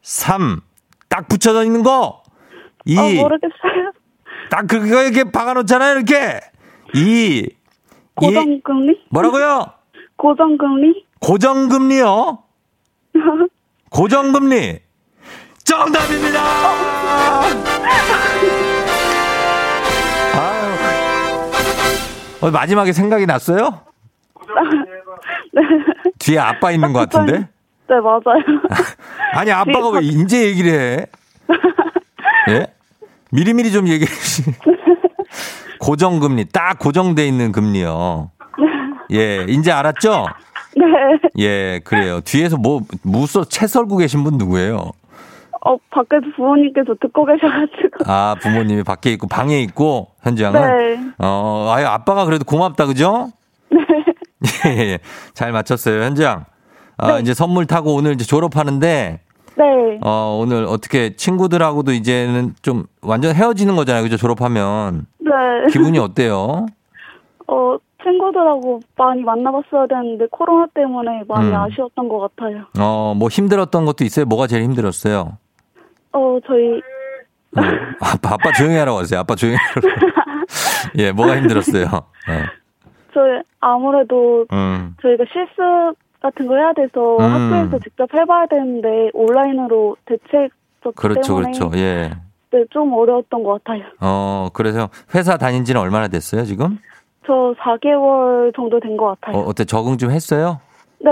[0.03, 0.61] 3.
[1.09, 2.23] 딱 붙여져 있는 거.
[2.85, 2.99] 2.
[2.99, 3.93] 어, 모르겠어요.
[4.51, 6.41] 딱 그거 이렇게 박아 놓잖아요, 이렇게.
[6.95, 7.49] 2.
[8.15, 9.01] 고정금리?
[9.11, 9.67] 뭐라고요?
[10.17, 11.05] 고정금리?
[11.21, 12.39] 고정금리요.
[13.91, 14.81] 고정금리.
[15.65, 16.41] 정답입니다.
[20.35, 20.75] 아유.
[22.43, 23.81] 어, 마지막에 생각이 났어요?
[25.55, 25.63] 네.
[26.19, 27.49] 뒤에 아빠 있는 것 같은데?
[27.89, 28.43] 네, 맞아요.
[29.35, 31.07] 아니, 아빠가 왜 이제 얘기를 해?
[32.51, 32.67] 예?
[33.31, 34.43] 미리미리 좀 얘기해 주시.
[35.81, 38.31] 고정금리, 딱 고정돼 있는 금리요.
[39.13, 40.27] 예, 이제 알았죠?
[40.77, 40.85] 네.
[41.39, 42.21] 예, 그래요.
[42.23, 44.93] 뒤에서 뭐, 무서, 채 썰고 계신 분 누구예요?
[45.67, 48.05] 어, 밖에서 부모님께서 듣고 계셔가지고.
[48.07, 50.61] 아, 부모님이 밖에 있고, 방에 있고, 현지 양은?
[50.61, 50.99] 네.
[51.19, 53.29] 어, 아유, 아빠가 그래도 고맙다, 그죠?
[53.71, 53.79] 네.
[54.67, 54.99] 예, 예.
[55.33, 56.45] 잘 맞췄어요, 현지 양.
[56.97, 57.21] 아, 네.
[57.21, 59.21] 이제 선물 타고 오늘 이제 졸업하는데,
[59.57, 59.65] 네.
[60.03, 64.17] 어, 오늘 어떻게 친구들하고도 이제는 좀 완전 헤어지는 거잖아요, 그죠?
[64.17, 65.07] 졸업하면.
[65.19, 65.31] 네.
[65.73, 66.67] 기분이 어때요?
[67.47, 71.55] 어, 친구들하고 많이 만나봤어야 되는데 코로나 때문에 많이 음.
[71.55, 72.65] 아쉬웠던 것 같아요.
[72.79, 74.27] 어, 뭐 힘들었던 것도 있어요?
[74.27, 75.39] 뭐가 제일 힘들었어요?
[76.13, 76.81] 어, 저희
[77.57, 77.95] 음.
[78.01, 79.21] 아빠, 아빠 조용히 하라고 하세요.
[79.21, 79.89] 아빠 조용히 하라고.
[80.99, 81.87] 예, 뭐가 힘들었어요?
[82.29, 82.64] 예.
[83.15, 84.97] 저희 아무래도 음.
[85.01, 87.23] 저희가 실습 같은 거 해야 돼서 음.
[87.23, 91.71] 학교에서 직접 해봐야 되는데 온라인으로 대체했었기 그렇죠, 때문에 그렇죠.
[91.79, 92.11] 예.
[92.51, 93.83] 네, 좀 어려웠던 것 같아요.
[94.01, 96.79] 어, 그래서 회사 다닌 지는 얼마나 됐어요, 지금?
[97.27, 99.39] 저 4개월 정도 된 것 같아요.
[99.43, 100.61] 어, 어때 적응 좀 했어요?
[101.01, 101.11] 네.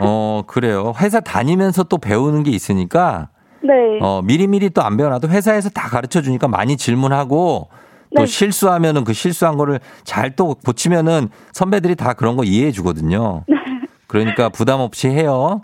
[0.00, 0.92] 어, 그래요.
[1.00, 3.28] 회사 다니면서 또 배우는 게 있으니까
[3.62, 3.72] 네.
[4.02, 7.68] 어, 미리미리 또 안 배워놔도 회사에서 다 가르쳐 주니까 많이 질문하고
[8.16, 8.26] 또 네.
[8.26, 13.44] 실수하면은 그 실수한 거를 잘 또 고치면은 선배들이 다 그런 거 이해해 주거든요.
[14.06, 15.60] 그러니까 부담 없이 해요.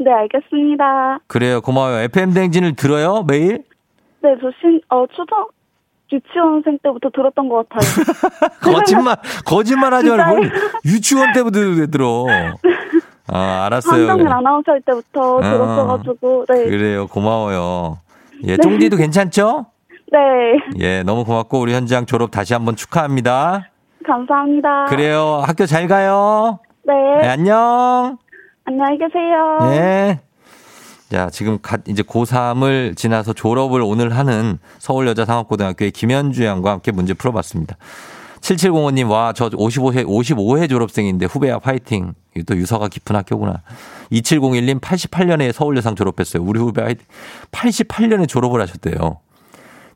[0.00, 1.18] 네, 알겠습니다.
[1.26, 1.60] 그래요.
[1.60, 1.98] 고마워요.
[2.04, 3.22] FM 댕진을 들어요?
[3.26, 3.64] 매일?
[4.22, 5.36] 네, 저 신, 어, 초등,
[6.12, 8.04] 유치원생 때부터 들었던 것 같아요.
[8.62, 10.42] 거짓말, 거짓말 하지 말고?
[10.86, 12.26] 유치원 때부터 왜 들어.
[13.30, 14.08] 아, 알았어요.
[14.08, 16.64] 한정일 아나운서 할 때부터 어, 들었어가지고, 네.
[16.64, 17.06] 그래요.
[17.08, 17.98] 고마워요.
[18.44, 19.66] 예, 쫑디도 괜찮죠?
[20.12, 20.78] 네.
[20.78, 23.70] 예, 너무 고맙고 우리 현장 졸업 다시 한번 축하합니다.
[24.06, 24.86] 감사합니다.
[24.86, 25.42] 그래요.
[25.44, 26.58] 학교 잘 가요.
[26.84, 26.94] 네.
[27.22, 28.16] 네, 안녕.
[28.64, 29.58] 안녕히 계세요.
[29.72, 30.20] 예.
[31.10, 37.76] 자, 지금 갓 이제 고3을 지나서 졸업을 오늘 하는 서울여자상업고등학교의 김현주 양과 함께 문제 풀어봤습니다.
[38.40, 42.14] 7705님, 와, 저 55회, 55회 졸업생인데 후배야 파이팅.
[42.46, 43.62] 또 유서가 깊은 학교구나.
[44.12, 46.42] 2701님, 88년에 서울여상 졸업했어요.
[46.42, 47.04] 우리 후배 파이팅.
[47.50, 49.18] 88년에 졸업을 하셨대요.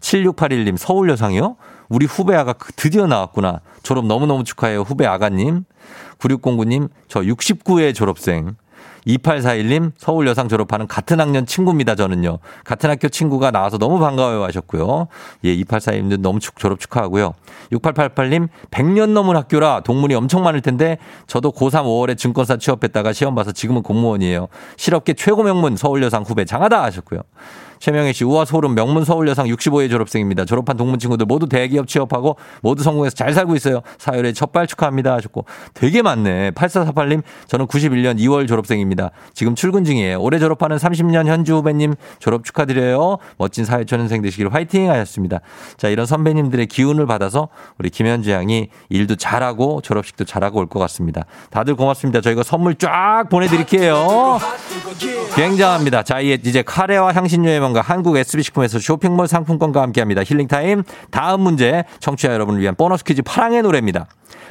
[0.02, 1.56] 7681님, 서울 여상이요?
[1.88, 3.60] 우리 후배 아가 그 드디어 나왔구나.
[3.82, 4.82] 졸업 너무너무 축하해요.
[4.82, 5.64] 후배 아가님.
[6.18, 8.56] 9609님, 저 69회 졸업생.
[9.06, 12.38] 2841님, 서울 여상 졸업하는 같은 학년 친구입니다, 저는요.
[12.64, 15.08] 같은 학교 친구가 나와서 너무 반가워요 하셨고요.
[15.44, 17.34] 예, 2841님 너무 축, 졸업 축하하고요.
[17.72, 23.50] 6888님, 100년 넘은 학교라 동문이 엄청 많을 텐데, 저도 고3 5월에 증권사 취업했다가 시험 봐서
[23.50, 24.46] 지금은 공무원이에요.
[24.76, 27.22] 실업계 최고 명문 서울 여상 후배 장하다 하셨고요.
[27.82, 30.44] 최명혜 씨, 우와 소름 명문 서울여상 65회 졸업생입니다.
[30.44, 33.80] 졸업한 동문 친구들 모두 대기업 취업하고 모두 성공해서 잘 살고 있어요.
[33.98, 36.52] 사열의 첫발 축하합니다 하셨고 되게 많네.
[36.52, 39.10] 8448님, 저는 91년 2월 졸업생입니다.
[39.34, 40.20] 지금 출근 중이에요.
[40.20, 43.18] 올해 졸업하는 30년 현주 후배님 졸업 축하드려요.
[43.36, 45.40] 멋진 사회초년생 되시길 화이팅 하셨습니다.
[45.76, 47.48] 자, 이런 선배님들의 기운을 받아서
[47.80, 51.24] 우리 김현주 양이 일도 잘하고 졸업식도 잘하고 올 것 같습니다.
[51.50, 52.20] 다들 고맙습니다.
[52.20, 54.38] 저희가 선물 쫙 보내드릴게요.
[55.34, 56.04] 굉장합니다.
[56.04, 60.22] 자, 이제 카레와 향신료의 명가 한국 SB식품에서 쇼핑몰 상품권과 함께합니다.
[60.24, 60.84] 힐링타임.
[61.10, 64.06] 다음 문제 청취자 여러분을 위한 보너스 퀴즈 파랑의 노래입니다.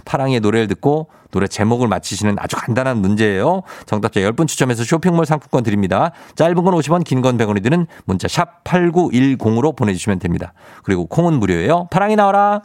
[0.06, 3.62] 파랑의 노래를 듣고 노래 제목을 맞히시는 아주 간단한 문제예요.
[3.86, 6.12] 정답자 10분 추첨해서 쇼핑몰 상품권 드립니다.
[6.36, 10.54] 짧은 건 50원, 긴 건 100원이 드는 문자 샵 8910으로 보내주시면 됩니다.
[10.84, 11.88] 그리고 콩은 무료예요.
[11.92, 12.62] 파랑이 나와라.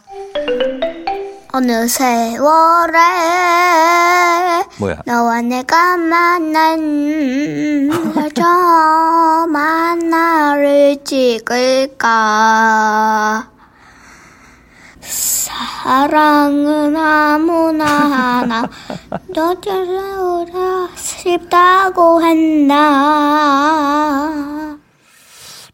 [1.57, 2.99] 어느 세월에
[4.77, 5.01] 뭐야?
[5.07, 7.89] 너와 내가 만난
[8.35, 8.43] 저
[9.49, 12.27] 만 나를 찍을까
[15.01, 18.69] 사랑은 아무나 하나
[19.29, 19.89] 너를
[20.19, 22.77] 오라 싶다고 했나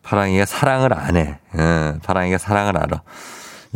[0.02, 1.40] 파랑이가 사랑을 안 해.
[1.56, 3.02] 응, 파랑이가 사랑을 알아.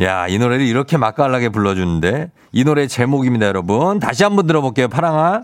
[0.00, 3.98] 야, 이 노래를 이렇게 맛깔나게 불러주는데 이 노래 제목입니다, 여러분.
[3.98, 5.42] 다시 한번 들어볼게요, 파랑아.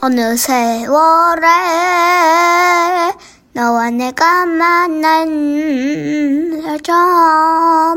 [0.00, 1.46] 어느 세월에
[3.54, 5.28] 너와 내가 만난
[6.82, 6.92] 저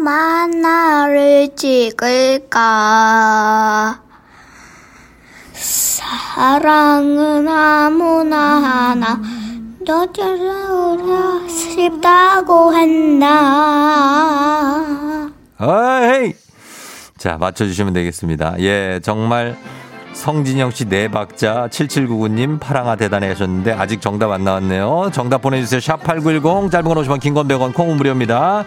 [0.01, 2.81] 만나를 찍을까
[5.53, 9.21] 사랑은 아무나 하나
[9.93, 13.31] 오라 싶다고 했나
[15.59, 16.33] 어이!
[17.17, 18.55] 자, 맞춰주시면 되겠습니다.
[18.59, 19.55] 예, 정말
[20.13, 25.11] 성진영 씨 네 박자 7799님 파랑아 대단해 하셨는데 아직 정답 안 나왔네요.
[25.13, 25.79] 정답 보내주세요.
[25.81, 28.65] 샵 8910 짧은 건 50원 긴건 100원 콩은 무료입니다.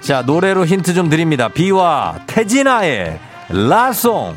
[0.00, 1.48] 자 노래로 힌트 좀 드립니다.
[1.48, 3.18] 비와 태진아의
[3.50, 4.34] 라송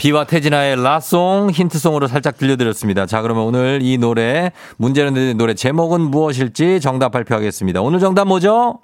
[0.00, 3.04] 비와 태진아의 라송 힌트송으로 살짝 들려드렸습니다.
[3.04, 7.82] 자, 그러면 오늘 이 노래, 문제는 노래 제목은 무엇일지 정답 발표하겠습니다.
[7.82, 8.80] 오늘 정답 뭐죠?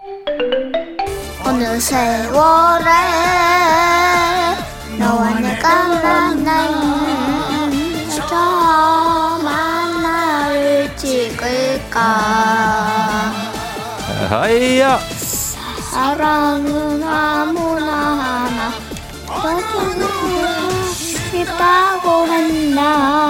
[1.42, 2.84] 어느 세월에
[4.98, 7.70] 너와 내가 만나요
[8.28, 12.00] 저만 나를 찍을까
[14.28, 14.98] 하이야
[15.92, 17.85] 사랑은 아무나
[21.46, 23.26] 싶다고 했나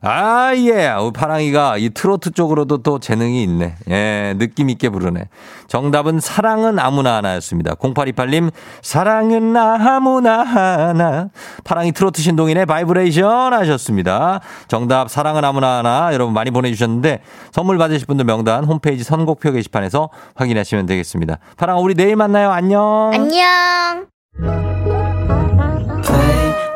[0.00, 0.94] 아, 예.
[1.12, 3.74] 파랑이가 이 트로트 쪽으로도 또 재능이 있네.
[3.90, 5.28] 예, 느낌 있게 부르네.
[5.66, 7.74] 정답은 사랑은 아무나 하나였습니다.
[7.74, 11.30] 0828님, 사랑은 아무나 하나.
[11.64, 14.40] 파랑이 트로트 신동이네 바이브레이션 하셨습니다.
[14.68, 16.10] 정답, 사랑은 아무나 하나.
[16.14, 21.38] 여러분 많이 보내주셨는데, 선물 받으실 분들 명단 홈페이지 선곡표 게시판에서 확인하시면 되겠습니다.
[21.56, 22.52] 파랑아, 우리 내일 만나요.
[22.52, 23.10] 안녕.
[23.12, 24.06] 안녕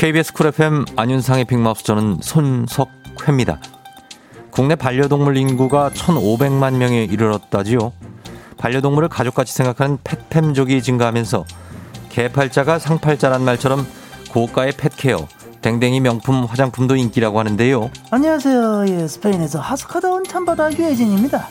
[0.00, 3.60] KBS 쿨 FM 안윤상의 빅마우스 저는 손석회입니다.
[4.50, 7.92] 국내 반려동물 인구가 1,500만 명에 이르렀다지요.
[8.56, 11.44] 반려동물을 가족같이 생각하는 펫팸족이 증가하면서
[12.08, 13.86] 개팔자가 상팔자란 말처럼
[14.32, 15.28] 고가의 pet care,
[15.60, 17.90] 댕댕이 명품 화장품도 인기라고 하는데요.
[18.10, 18.86] 안녕하세요.
[18.88, 21.46] 예, 스페인에서 하숙하다 온 참바다 유혜진입니다.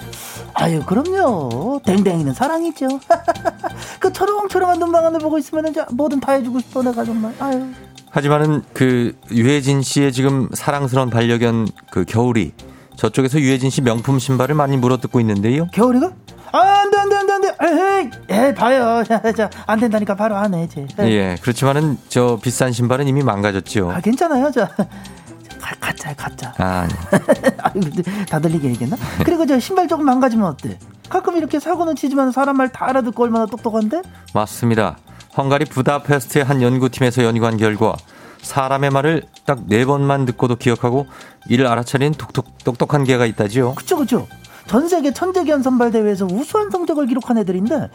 [0.56, 1.82] 아유, 그럼요.
[1.86, 2.88] 댕댕이는 사랑이죠.
[4.00, 7.32] 그 초롱초롱한 눈망울을 보고 있으면 뭐든 다 해주고 싶어, 내가 정말.
[7.38, 7.64] 아유.
[8.12, 12.54] 하지만은 그 유해진 씨의 지금 사랑스러운 반려견 그 겨울이
[12.96, 15.68] 저쪽에서 유해진 씨 명품 신발을 많이 물어뜯고 있는데요.
[15.74, 16.12] 겨울이가?
[16.52, 17.56] 아, 안 돼, 안 돼, 안 돼, 안 돼.
[17.62, 19.04] 에이, 에, 봐요.
[19.08, 20.88] 자, 자, 안 된다니까 바로 안 해, 제.
[21.02, 23.92] 예, 그렇지만은 저 비싼 신발은 이미 망가졌죠.
[23.92, 24.66] 아, 괜찮아요, 저.
[24.68, 26.52] 가, 가짜, 가짜.
[26.58, 26.88] 아,
[27.62, 27.82] 아유,
[28.28, 28.98] 다 들리게 얘기했나?
[29.24, 30.80] 그리고 저 신발 조금 망가지면 어때?
[31.08, 34.02] 가끔 이렇게 사고는 치지만 사람 말 다 알아듣고 얼마나 똑똑한데?
[34.34, 34.98] 맞습니다.
[35.38, 37.96] 헝가리 부다페스트의 한 연구팀에서 연구한 결과
[38.42, 41.08] 사람의 말을 딱 네 번만 듣고도 기억하고
[41.50, 43.76] 이를 알아차린 독특, 똑똑한 개가 있다지요.
[43.76, 44.28] 그쵸, 그쵸.
[44.68, 47.90] 전 세계 천재견 선발 대회에서 우수한 성적을 기록한 애들인데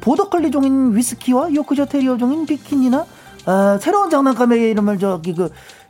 [0.00, 3.06] 보더컬리 종인 위스키와 요크셔 테리어 종인 비키니나
[3.46, 5.34] 아, 새로운 장난감의 이름을 저기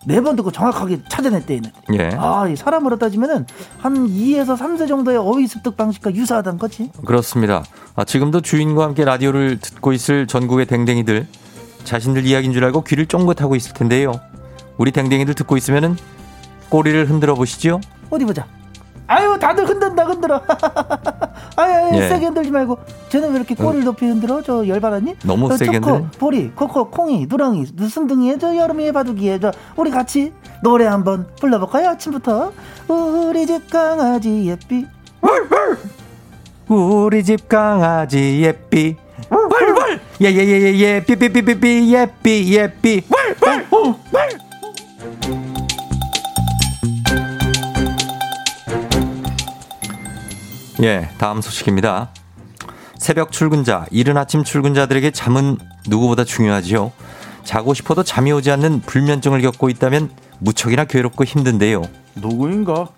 [0.05, 1.73] 그네번 듣고 정확하게 찾아냈대 얘는.
[1.95, 2.11] 예.
[2.19, 3.47] 아, 이 사람으로 따지면은
[3.79, 6.91] 한 2에서 3세 정도의 어휘 습득 방식과 유사하다는 거지.
[7.05, 7.65] 그렇습니다.
[7.95, 11.27] 아, 지금도 주인과 함께 라디오를 듣고 있을 전국의 댕댕이들
[11.85, 14.13] 자신들 이야기인 줄 알고 귀를 쫑긋하고 있을 텐데요.
[14.77, 15.97] 우리 댕댕이들 듣고 있으면은
[16.69, 17.81] 꼬리를 흔들어 보시죠.
[18.11, 18.47] 어디 보자.
[19.09, 20.41] 아유, 다들 흔든다, 흔들어.
[21.57, 22.09] 아유, 아유 예.
[22.09, 22.79] 세게 흔들지 말고.
[23.09, 24.43] 쟤는 왜 이렇게 꼬리를 높이 흔들어?
[24.43, 25.17] 저 열받았니?
[25.25, 26.07] 너무 저 세게 흔들어?
[26.19, 31.91] 보리, 코코, 콩이, 누렁이, 누순둥이에, 저 여름이에 바둑이에, 저 우리 같이 노래 한번 불러볼까요?
[31.91, 32.53] 아침부터.
[32.89, 34.87] 우리 집 강아지 예삐.
[36.69, 38.97] 우리 집 강아지 예삐.
[39.31, 43.03] 왈왈 예예예예 예 삐삐삐삐삐 예삐 예삐
[43.41, 44.46] 왈왈
[50.83, 52.11] 예, 다음 소식입니다.
[52.99, 55.59] 새벽 출근자, 이른 아침 출근자들에게 잠은
[55.89, 56.93] 누구보다 중요하지요.
[57.45, 61.83] 자고 싶어도 잠이 오지 않는 불면증을 겪고 있다면 무척이나 괴롭고 힘든데요.
[62.17, 62.89] 누구인가?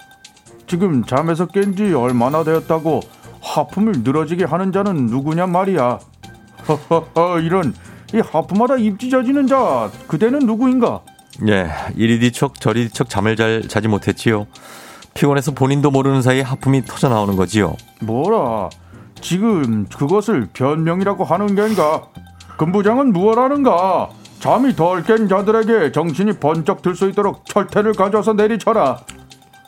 [0.66, 3.00] 지금 잠에서 깬 지 얼마나 되었다고
[3.40, 5.98] 하품을 늘어지게 하는 자는 누구냐 말이야.
[6.68, 7.74] 허허허 이런
[8.12, 11.00] 이 하품하다 입 찢어지는 자 그대는 누구인가?
[11.48, 14.46] 예, 이리 뒤척 저리 뒤척 잠을 잘 자지 못했지요.
[15.18, 17.74] 피곤해서 본인도 모르는 사이에 하품이 터져 나오는 거지요.
[18.02, 18.70] 뭐라?
[19.20, 22.04] 지금 그것을 변명이라고 하는 게인가?
[22.56, 24.10] 금부장은 무엇하는가?
[24.38, 29.00] 잠이 덜 깬 자들에게 정신이 번쩍 들 수 있도록 철퇴를 가져서 내리쳐라.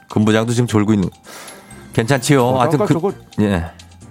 [0.09, 1.09] 군부장도 지금 졸고 있는.
[1.94, 2.44] 괜찮지요.
[2.44, 3.64] 어, 아까 그, 저거- 예,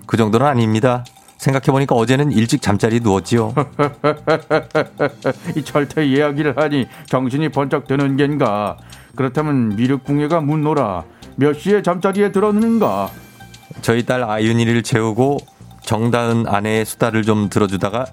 [0.06, 1.06] 그 정도는 아닙니다.
[1.38, 3.54] 생각해보니까 어제는 일찍 잠자리에 누웠지요.
[5.56, 8.76] 이 철퇴 이야기를 하니 정신이 번쩍 드는 겐가?
[9.16, 11.06] 그렇다면 미륵궁예가 묻노라.
[11.40, 13.10] 몇 시에 잠자리에 들었는가?
[13.82, 15.38] 저희 딸 아윤이를 재우고
[15.84, 18.08] 정다은 아내의 수다를 좀 들어주다가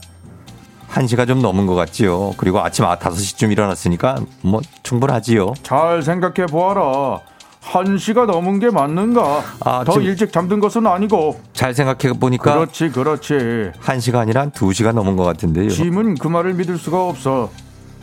[0.92, 2.34] 1시가 좀 넘은 것 같지요.
[2.36, 5.54] 그리고 아침 5시쯤 일어났으니까 뭐 충분하지요.
[5.64, 7.20] 잘 생각해 보아라.
[7.60, 9.42] 한 시가 넘은 게 맞는가?
[9.64, 11.40] 아, 더 일찍 잠든 것은 아니고.
[11.52, 13.34] 잘 생각해 보니까 그렇지, 그렇지.
[13.80, 15.68] 1시가 아니라 한 2시가 넘은 것 같은데요.
[15.70, 17.50] 짐은 그 말을 믿을 수가 없어.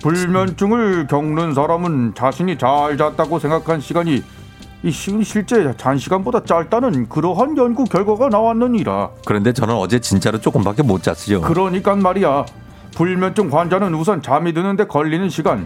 [0.01, 4.21] 불면증을 겪는 사람은 자신이 잘 잤다고 생각한 시간이
[4.83, 9.11] 이 시- 실제 잔시간보다 짧다는 그러한 연구 결과가 나왔느니라.
[9.25, 11.41] 그런데 저는 어제 진짜로 조금밖에 못 잤어요.
[11.41, 12.45] 그러니까 말이야.
[12.95, 15.65] 불면증 환자는 우선 잠이 드는데 걸리는 시간,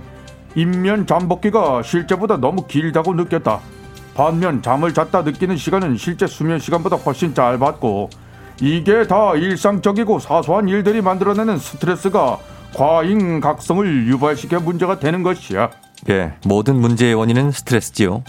[0.55, 3.59] 인면 잠복기가 실제보다 너무 길다고 느꼈다.
[4.15, 8.09] 반면 잠을 잤다 느끼는 시간은 실제 수면 시간보다 훨씬 짧았고,
[8.61, 12.37] 이게 다 일상적이고 사소한 일들이 만들어내는 스트레스가
[12.75, 15.69] 과잉 각성을 유발시켜 문제가 되는 것이야.
[16.09, 18.23] 예, 모든 문제의 원인은 스트레스지요.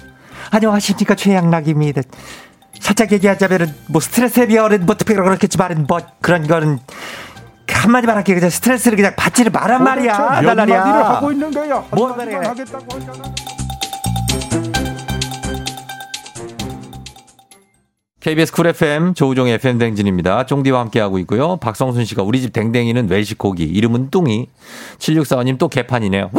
[0.51, 2.03] 안녕하십니까 최양락입니다.
[2.81, 6.79] 살짝 얘기하자면은 뭐 스트레스에 비하면 뭐 특별히 그렇겠지만 뭐 그런 거는
[7.71, 10.85] 한마디 말할게 그냥 스트레스를 그냥 받지를 말란 말이야 날라리야.
[10.85, 11.85] 마디를 하고 있는 거야.
[11.93, 12.51] 뭔 한마디만 말이야.
[12.51, 13.35] 하겠다고 하잖아.
[18.21, 20.45] KBS 쿨 FM 조우종의 FM 댕진입니다.
[20.45, 21.57] 쫑디와 함께하고 있고요.
[21.59, 24.49] 박성순 씨가 우리 집 댕댕이는 외식 고기 이름은 뚱이
[24.99, 26.31] 7645님 또 개판이네요.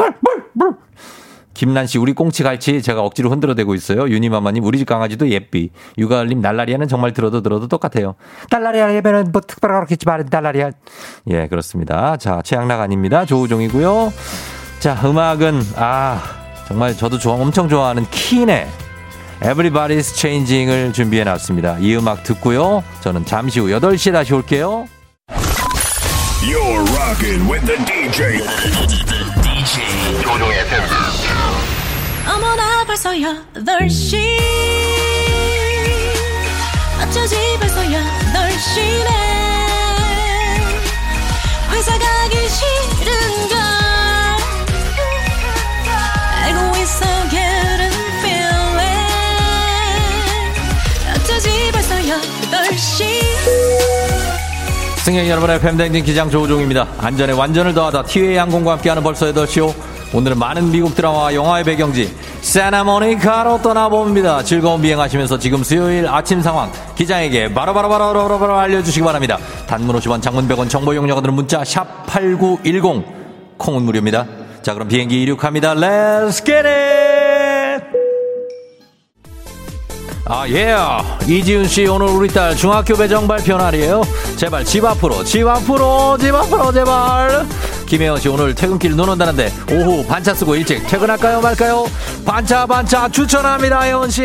[1.59, 4.07] 김란 씨 우리 꽁치 갈치 제가 억지로 흔들어대고 있어요.
[4.07, 5.71] 유니마마님 우리 집 강아지도 예삐.
[5.97, 8.15] 유가을님 날라리아는 정말 들어도 들어도 똑같아요.
[8.49, 10.71] 날라리아라면은 뭐 특별하게 그렇겠지만 날라리아.
[11.31, 12.15] 예 그렇습니다.
[12.15, 13.25] 자 최양락 아닙니다.
[13.25, 14.13] 조우종이고요.
[14.79, 16.23] 자 음악은 아
[16.65, 18.65] 정말 저도 좋아 엄청 좋아하는 키네.
[19.41, 21.79] Everybody's Changing을 준비해 놨습니다.
[21.79, 22.85] 이 음악 듣고요.
[23.01, 24.87] 저는 잠시 후 8시에 다시 올게요.
[26.41, 28.47] You're rocking with the DJ.
[29.43, 31.28] DJ 조종의 팬.
[32.29, 34.39] 어머나 벌써 8시
[37.01, 39.09] 어쩌지 벌써 8시네
[41.71, 43.57] 회사 가기 싫은걸.
[46.43, 48.79] 알고 있어 getting feeling
[51.15, 53.28] 어쩌지 벌써 8시
[55.03, 56.87] 승객 여러분의 팬댕진 기장 조우종입니다.
[56.99, 59.73] 안전에 완전을 더하다 티웨이 항공과 함께하는 벌써 8시오.
[60.13, 64.43] 오늘은 많은 미국 드라마와 영화의 배경지 세나모니카로 떠나봅니다.
[64.43, 69.37] 즐거운 비행하시면서 지금 수요일 아침 상황 기장에게 바로바로바로바로 알려주시기 바랍니다.
[69.67, 73.05] 단문 50원 장문 100원 정보 용료들은 문자 샵 8910
[73.57, 74.25] 콩은 무료입니다.
[74.61, 75.75] 자 그럼 비행기 이륙합니다.
[75.75, 77.08] Let's!
[80.31, 80.75] 아, 예.
[81.25, 84.03] 이지훈 씨, 오늘 우리 딸 중학교 배정 발표 날이에요.
[84.35, 87.47] 제발 집 앞으로, 집 앞으로, 집 앞으로, 제발.
[87.87, 91.87] 김혜원 씨, 오늘 퇴근길 눈 온다는데, 오후 반차 쓰고 일찍 퇴근할까요, 말까요?
[92.23, 94.23] 반차, 반차 추천합니다, 혜원 씨.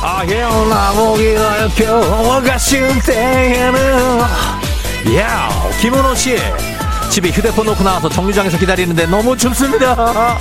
[0.00, 4.20] 아, 혜원 나보기가 겨워가 쉬운 때에는,
[5.18, 5.50] 야,
[5.82, 6.38] 김은호 씨.
[7.10, 10.38] 집에 휴대폰 놓고 나와서 정류장에서 기다리는데 너무 춥습니다.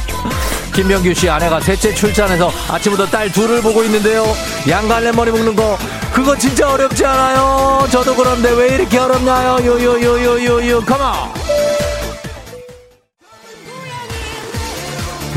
[0.76, 4.26] 김명규 씨 아내가 셋째 출산해서 아침부터 딸 둘을 보고 있는데요.
[4.68, 5.78] 양갈래 머리 묶는 거
[6.14, 7.88] 그거 진짜 어렵지 않아요?
[7.90, 9.66] 저도 그런데 왜 이렇게 어렵나요?
[9.66, 11.34] 요요요요요요 컴온.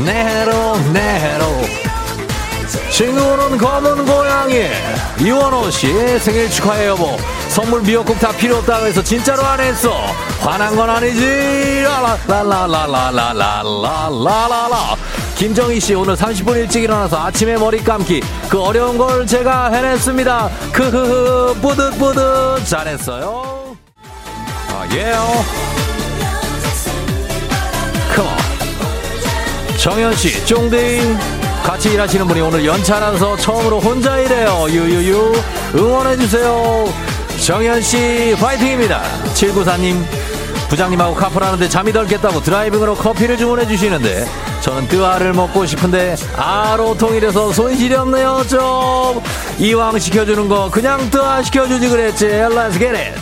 [0.05, 1.61] 네로 네로
[2.91, 4.67] 친구는 검은 고양이
[5.19, 7.17] 이원호 씨 생일 축하해 여보
[7.47, 9.93] 선물 미역국 다 필요 없다고 해서 진짜로 안 했어
[10.39, 11.85] 화난 건 아니지
[12.27, 14.97] 라라라라라라라라라라
[15.39, 21.61] 김정희 씨 오늘 30분 일찍 일어나서 아침에 머리 감기 그 어려운 걸 제가 해냈습니다 크흐흐
[21.61, 23.77] 뿌듯뿌듯 잘했어요
[24.67, 25.25] 아 예요
[28.13, 28.49] 컴온
[29.77, 30.99] 정현 씨, 쫑데이.
[31.63, 34.65] 같이 일하시는 분이 오늘 연차라서 처음으로 혼자 일해요.
[34.67, 35.41] 유유유.
[35.73, 36.93] 응원해주세요.
[37.45, 39.01] 정현 씨, 파이팅입니다.
[39.33, 40.03] 794님,
[40.69, 44.25] 부장님하고 카풀 하는데 잠이 덜 깼다고 드라이빙으로 커피를 주문해 주시는데
[44.61, 48.43] 저는 뜨아를 먹고 싶은데 아로 통일해서 손실이 없네요.
[48.47, 49.21] 좀
[49.57, 52.25] 이왕 시켜주는 거 그냥 뜨아 시켜주지 그랬지.
[52.27, 53.19] Let's get it.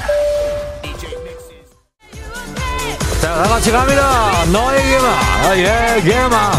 [3.21, 4.45] 자, 다 같이 갑니다.
[4.51, 6.51] 너에게만, 나에게만.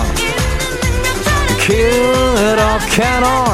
[1.69, 3.45] 그렇게널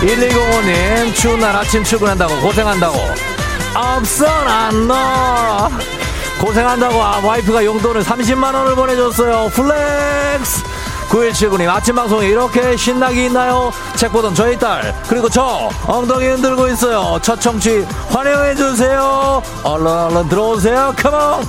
[0.00, 3.25] 1205님, 추운 날 아침 출근한다고 고생한다고.
[3.76, 5.68] 없어, 난 너.
[6.40, 9.50] 고생한다고 아, 와이프가 용돈을 30만원을 보내줬어요.
[9.54, 10.64] Flex!
[11.08, 13.70] 9179님, 아침 방송에 이렇게 신나게 있나요?
[13.94, 17.18] 책 보던 저희 딸, 그리고 저, 엉덩이 흔들고 있어요.
[17.22, 19.42] 첫 청취 환영해주세요.
[19.62, 20.92] 얼른 얼른 들어오세요.
[20.96, 21.46] Come on!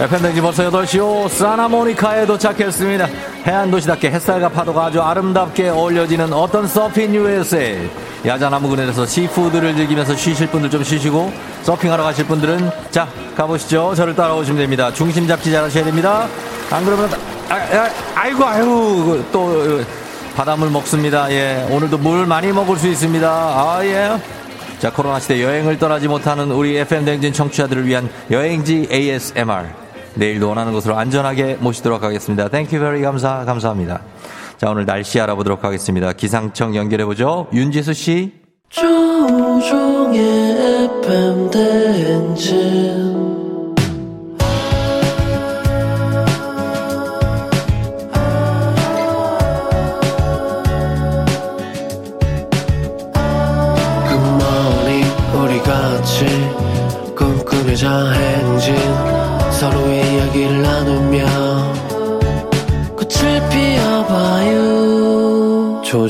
[0.00, 1.28] FM댕진 벌써 8시요.
[1.28, 3.08] 산타모니카에 도착했습니다.
[3.44, 7.90] 해안 도시답게 햇살과 파도가 아주 아름답게 어울려지는 어떤 Surfing USA.
[8.24, 11.32] 야자나무 그늘에서 seafood를 즐기면서 쉬실 분들 좀 쉬시고
[11.64, 13.96] 서핑하러 가실 분들은 자 가보시죠.
[13.96, 14.92] 저를 따라오시면 됩니다.
[14.92, 16.28] 중심 잡기 잘하셔야 됩니다.
[16.70, 17.10] 안 그러면
[17.48, 19.82] 아, 아, 아이고 아이고 또
[20.36, 21.28] 바닷물 먹습니다.
[21.32, 21.66] 예.
[21.72, 23.28] 오늘도 물 많이 먹을 수 있습니다.
[23.28, 24.16] 아, 예.
[24.78, 29.87] 자, 코로나 시대 여행을 떠나지 못하는 우리 FM 댕진 청취자들을 위한 여행지 ASMR.
[30.18, 32.48] 내일도 원하는 곳으로 안전하게 모시도록 하겠습니다.
[32.48, 34.02] Thank you very 감사, 감사합니다.
[34.56, 36.12] 자, 오늘 날씨 알아보도록 하겠습니다.
[36.12, 37.46] 기상청 연결해 보죠.
[37.52, 38.32] 윤지수 씨.
[38.70, 40.18] 조우종의
[41.04, 43.07] FM 대행진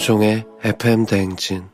[0.09, 1.65] 조종의 FM 대행진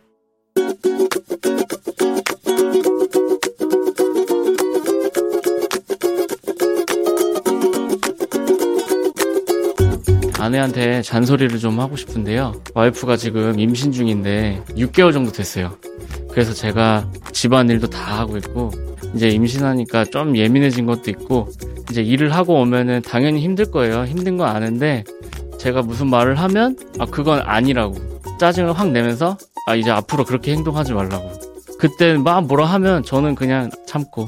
[10.36, 12.60] 아내한테 잔소리를 좀 하고 싶은데요.
[12.74, 15.78] 와이프가 지금 임신 중인데 6개월 정도 됐어요.
[16.28, 18.72] 그래서 제가 집안일도 다 하고 있고
[19.14, 21.50] 이제 임신하니까 좀 예민해진 것도 있고
[21.88, 24.06] 이제 일을 하고 오면은 당연히 힘들 거예요.
[24.06, 25.04] 힘든 건 아는데
[25.60, 30.92] 제가 무슨 말을 하면 아 그건 아니라고 짜증을 확 내면서 아 이제 앞으로 그렇게 행동하지
[30.92, 31.30] 말라고
[31.78, 34.26] 그때 막 뭐라 하면 저는 그냥 참고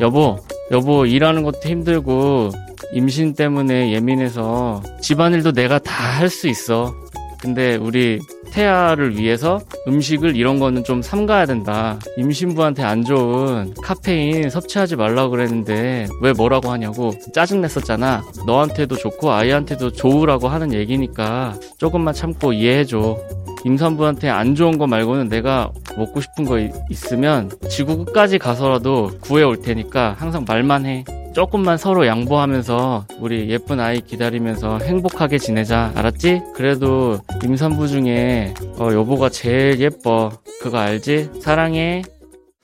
[0.00, 0.38] 여보
[0.70, 2.50] 여보 일하는 것도 힘들고
[2.92, 6.94] 임신 때문에 예민해서 집안일도 내가 다 할 수 있어.
[7.40, 8.20] 근데 우리
[8.50, 11.98] 태아를 위해서 음식을 이런 거는 좀 삼가야 된다.
[12.16, 18.22] 임신부한테 안 좋은 카페인 섭취하지 말라고 그랬는데 왜 뭐라고 하냐고 짜증냈었잖아.
[18.46, 23.16] 너한테도 좋고 아이한테도 좋으라고 하는 얘기니까 조금만 참고 이해해줘.
[23.64, 29.60] 임산부한테 안 좋은 거 말고는 내가 먹고 싶은 거 이- 있으면 지구 끝까지 가서라도 구해올
[29.60, 31.04] 테니까 항상 말만 해.
[31.32, 35.92] 조금만 서로 양보하면서 우리 예쁜 아이 기다리면서 행복하게 지내자.
[35.94, 36.42] 알았지?
[36.54, 40.32] 그래도 임산부 중에 어, 여보가 제일 예뻐.
[40.60, 41.30] 그거 알지?
[41.40, 42.02] 사랑해.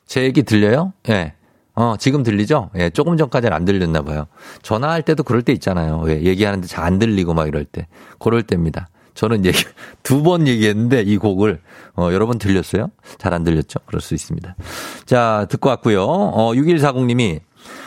[0.06, 0.92] 제 얘기 들려요?
[1.08, 1.32] 예.
[1.76, 2.70] 어, 지금 들리죠?
[2.76, 4.26] 예, 조금 전까지는 안 들렸나 봐요.
[4.62, 6.04] 전화할 때도 그럴 때 있잖아요.
[6.08, 7.86] 예, 얘기하는데 잘 안 들리고 막 이럴 때.
[8.18, 8.88] 그럴 때입니다.
[9.14, 9.58] 저는 얘기,
[10.02, 11.60] 두 번 얘기했는데 이 곡을,
[11.96, 12.90] 어, 여러분 들렸어요?
[13.18, 13.78] 잘 안 들렸죠?
[13.86, 14.56] 그럴 수 있습니다.
[15.04, 16.02] 자, 듣고 왔고요.
[16.04, 17.40] 어, 6140님이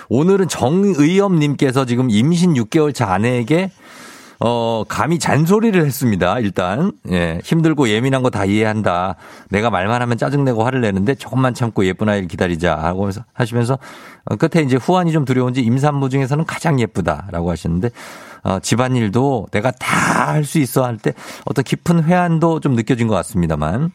[0.09, 3.71] 오늘은 정의엽님께서 지금 임신 6개월 차 아내에게
[4.41, 6.39] 어, 감히 잔소리를 했습니다.
[6.39, 6.93] 일단.
[7.11, 9.15] 예, 힘들고 예민한 거 다 이해한다.
[9.49, 12.75] 내가 말만 하면 짜증내고 화를 내는데 조금만 참고 예쁜 아이를 기다리자.
[12.77, 13.77] 하고 하시면서
[14.25, 17.89] 어, 끝에 이제 후환이 좀 두려운지 임산부 중에서는 가장 예쁘다라고 하시는데
[18.43, 21.13] 어, 집안일도 내가 다 할 수 있어 할 때
[21.45, 23.91] 어떤 깊은 회한도 좀 느껴진 것 같습니다만.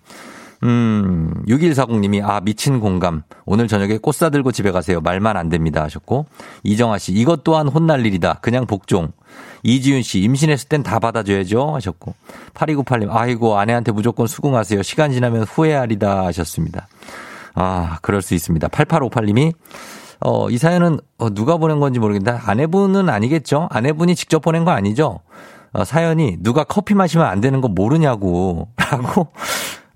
[0.65, 3.23] 음, 6140님이, 아, 미친 공감.
[3.45, 5.01] 오늘 저녁에 꽃 사들고 집에 가세요.
[5.01, 5.83] 말만 안 됩니다.
[5.83, 6.25] 하셨고.
[6.63, 8.39] 이정아 씨, 이것 또한 혼날 일이다.
[8.41, 9.13] 그냥 복종.
[9.63, 11.75] 이지윤 씨, 임신했을 땐 다 받아줘야죠.
[11.75, 12.15] 하셨고.
[12.55, 14.83] 8298님, 아이고, 아내한테 무조건 수긍하세요.
[14.83, 16.25] 시간 지나면 후회하리다.
[16.27, 16.89] 하셨습니다.
[17.55, 18.69] 아, 그럴 수 있습니다.
[18.69, 19.53] 8858님이,
[20.21, 23.69] 어, 이 사연은 어, 누가 보낸 건지 모르겠는데, 아내분은 아니겠죠?
[23.71, 25.21] 아내분이 직접 보낸 거 아니죠?
[25.75, 28.69] 어, 사연이 누가 커피 마시면 안 되는 거 모르냐고.
[28.79, 29.29] 라고,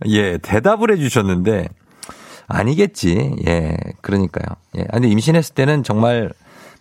[0.06, 1.68] 예, 대답을 해 주셨는데,
[2.46, 3.36] 아니겠지.
[3.46, 4.46] 예, 그러니까요.
[4.78, 6.30] 예, 아니, 임신했을 때는 정말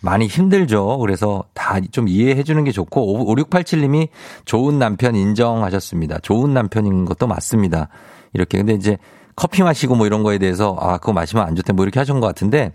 [0.00, 0.98] 많이 힘들죠.
[0.98, 4.08] 그래서 다 좀 이해해 주는 게 좋고, 5687님이
[4.44, 6.18] 좋은 남편 인정하셨습니다.
[6.20, 7.88] 좋은 남편인 것도 맞습니다.
[8.32, 8.58] 이렇게.
[8.58, 8.96] 근데 이제
[9.36, 12.26] 커피 마시고 뭐 이런 거에 대해서, 아, 그거 마시면 안 좋대 뭐 이렇게 하신 것
[12.26, 12.72] 같은데,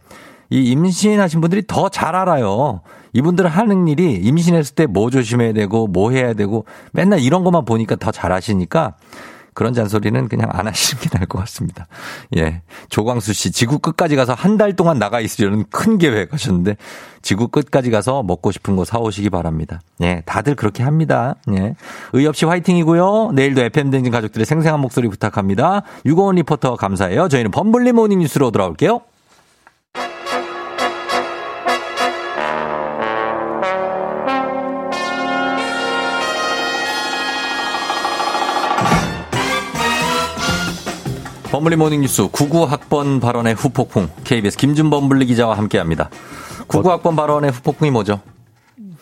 [0.49, 2.81] 이 임신하신 분들이 더 잘 알아요.
[3.13, 7.95] 이분들 하는 일이 임신했을 때 뭐 조심해야 되고, 뭐 해야 되고, 맨날 이런 것만 보니까
[7.95, 8.95] 더잘 아시니까,
[9.53, 11.87] 그런 잔소리는 그냥 안 하시는 게 나을 것 같습니다.
[12.37, 12.61] 예.
[12.89, 16.77] 조광수 씨, 지구 끝까지 가서 한 달 동안 나가 있으려는 큰 계획 하셨는데,
[17.21, 19.81] 지구 끝까지 가서 먹고 싶은 거 사오시기 바랍니다.
[20.01, 20.21] 예.
[20.25, 21.35] 다들 그렇게 합니다.
[21.51, 21.75] 예.
[22.13, 23.31] 의 없이 화이팅이고요.
[23.33, 25.83] 내일도 FM댕진 가족들의 생생한 목소리 부탁합니다.
[26.05, 27.29] 유고원 리포터 감사해요.
[27.29, 29.01] 저희는 범블리 모닝 뉴스로 돌아올게요.
[41.53, 46.09] 범블리 모닝 뉴스 99학번 발언의 후폭풍 KBS 김준범블리 기자와 함께합니다.
[46.67, 48.21] 99학번 발언의 후폭풍이 뭐죠?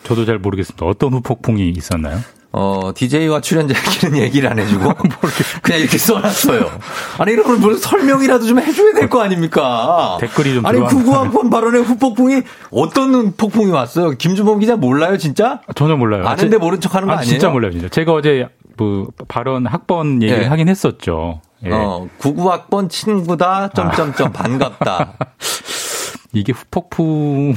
[0.04, 0.84] 저도 잘 모르겠습니다.
[0.84, 2.18] 어떤 후폭풍이 있었나요?
[2.52, 4.92] 어, DJ와 출연자에게는 얘기를 안 해주고,
[5.62, 6.70] 그냥 이렇게 써놨어요.
[7.16, 10.18] 아니, 이러면 무슨 설명이라도 좀 해줘야 될 거 아닙니까?
[10.20, 10.78] 댓글이 좀 아니.
[10.78, 14.10] 구구학번 발언의 후폭풍이 어떤 폭풍이 왔어요?
[14.10, 15.62] 김준범 기자 몰라요, 진짜?
[15.74, 16.26] 전혀 몰라요.
[16.26, 17.30] 아는데 제- 모른 척 하는 거 아, 아니에요?
[17.30, 17.88] 진짜 몰라요, 진짜.
[17.88, 18.46] 제가 어제
[18.76, 20.46] 그 발언 학번 얘기를 예.
[20.48, 21.40] 하긴 했었죠.
[21.64, 21.70] 예.
[21.70, 25.14] 어, 구구학번 친구다, 점점점, 반갑다.
[26.32, 27.54] 이게 후폭풍.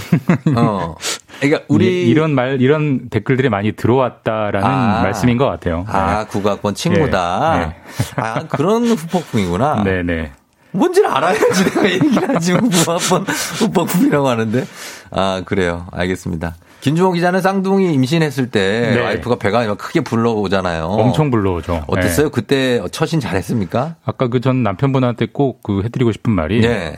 [0.57, 0.95] 어.
[1.39, 5.01] 그러니까 우리 이, 런 말, 이런 댓글들이 많이 들어왔다라는 아.
[5.01, 5.85] 말씀인 것 같아요.
[5.87, 7.57] 아, 국악번 친구다.
[7.57, 7.75] 네, 네.
[8.17, 9.83] 아, 그런 후폭풍이구나.
[9.83, 10.31] 네 네.
[10.71, 12.53] 뭔지를 알아야지 내가 얘기를 하지.
[12.53, 13.25] 국악번
[13.59, 14.65] 후폭풍이라고 하는데.
[15.11, 15.87] 아, 그래요.
[15.91, 16.55] 알겠습니다.
[16.86, 19.01] 김주호 기자는 쌍둥이 임신했을 때 네.
[19.01, 20.83] 와이프가 배가 막 크게 불러오잖아요.
[20.86, 21.83] 엄청 불러오죠.
[21.88, 22.27] 어땠어요?
[22.27, 22.31] 네.
[22.31, 23.95] 그때 처신 잘했습니까?
[24.05, 26.95] 아까 그 전 남편분한테 꼭 그 해드리고 싶은 말이 네.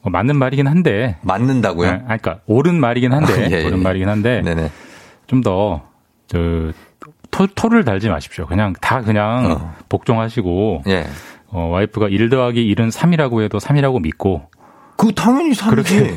[0.00, 1.90] 어, 맞는 말이긴 한데 맞는다고요?
[1.90, 3.66] 네, 아니, 그러니까 옳은 말이긴 한데 아, 예, 예.
[3.66, 4.70] 옳은 말이긴 한데 네네.
[5.26, 6.72] 좀더저
[7.30, 8.46] 토, 토를 달지 마십시오.
[8.46, 9.74] 그냥 다 그냥 어.
[9.90, 11.04] 복종하시고 예.
[11.48, 14.48] 어, 와이프가 1 더하기 1은 3이라고 해도 3이라고 믿고
[14.96, 16.16] 그 당연히 3이지.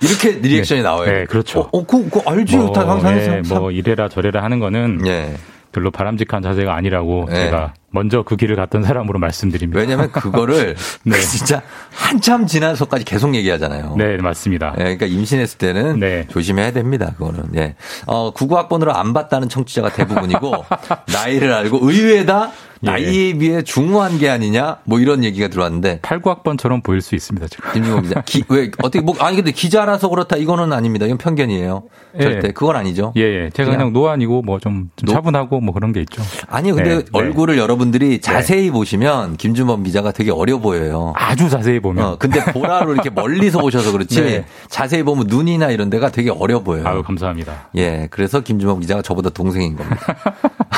[0.00, 1.10] 그렇게 이렇게 리액션이 나와요.
[1.10, 1.60] 네, 그렇죠.
[1.60, 2.56] 어, 어, 그, 그 알지.
[2.56, 5.34] 뭐, 다 항상 예, 뭐 이래라 저래라 하는 거는 예.
[5.72, 7.34] 별로 바람직한 자세가 아니라고 예.
[7.34, 9.80] 제가 먼저 그 길을 갔던 사람으로 말씀드립니다.
[9.80, 11.18] 왜냐면 그거를 네.
[11.20, 13.94] 진짜 한참 지나서까지 계속 얘기하잖아요.
[13.96, 14.74] 네, 맞습니다.
[14.78, 16.26] 예, 그러니까 임신했을 때는 네.
[16.28, 17.12] 조심해야 됩니다.
[17.16, 17.50] 그거는.
[17.56, 17.74] 예.
[18.06, 20.64] 어, 구구학번으로 안 봤다는 청취자가 대부분이고
[21.12, 22.69] 나이를 알고 의외다 예.
[22.80, 27.72] 나이에 비해 중후한 게 아니냐 뭐 이런 얘기가 들어왔는데 89학번처럼 보일 수 있습니다, 지금.
[27.72, 28.22] 김준범 기자.
[28.22, 31.04] 기, 왜 어떻게 뭐 아니 근데 기자라서 그렇다 이거는 아닙니다.
[31.06, 31.82] 이건 편견이에요.
[32.20, 32.52] 절대 예.
[32.52, 33.12] 그건 아니죠.
[33.16, 33.50] 예, 예.
[33.50, 36.22] 제가 그냥, 노안이고 뭐좀 노- 차분하고 뭐 그런 게 있죠.
[36.48, 37.04] 아니요, 근데 네, 네.
[37.12, 41.12] 얼굴을 여러분들이 자세히 보시면 김준범 기자가 되게 어려 보여요.
[41.16, 42.04] 아주 자세히 보면.
[42.04, 44.44] 어, 근데 보라로 이렇게 멀리서 보셔서 그렇지 네.
[44.68, 46.86] 자세히 보면 눈이나 이런 데가 되게 어려 보여요.
[46.86, 47.68] 아유, 감사합니다.
[47.76, 50.00] 예, 그래서 김준범 기자가 저보다 동생인 겁니다.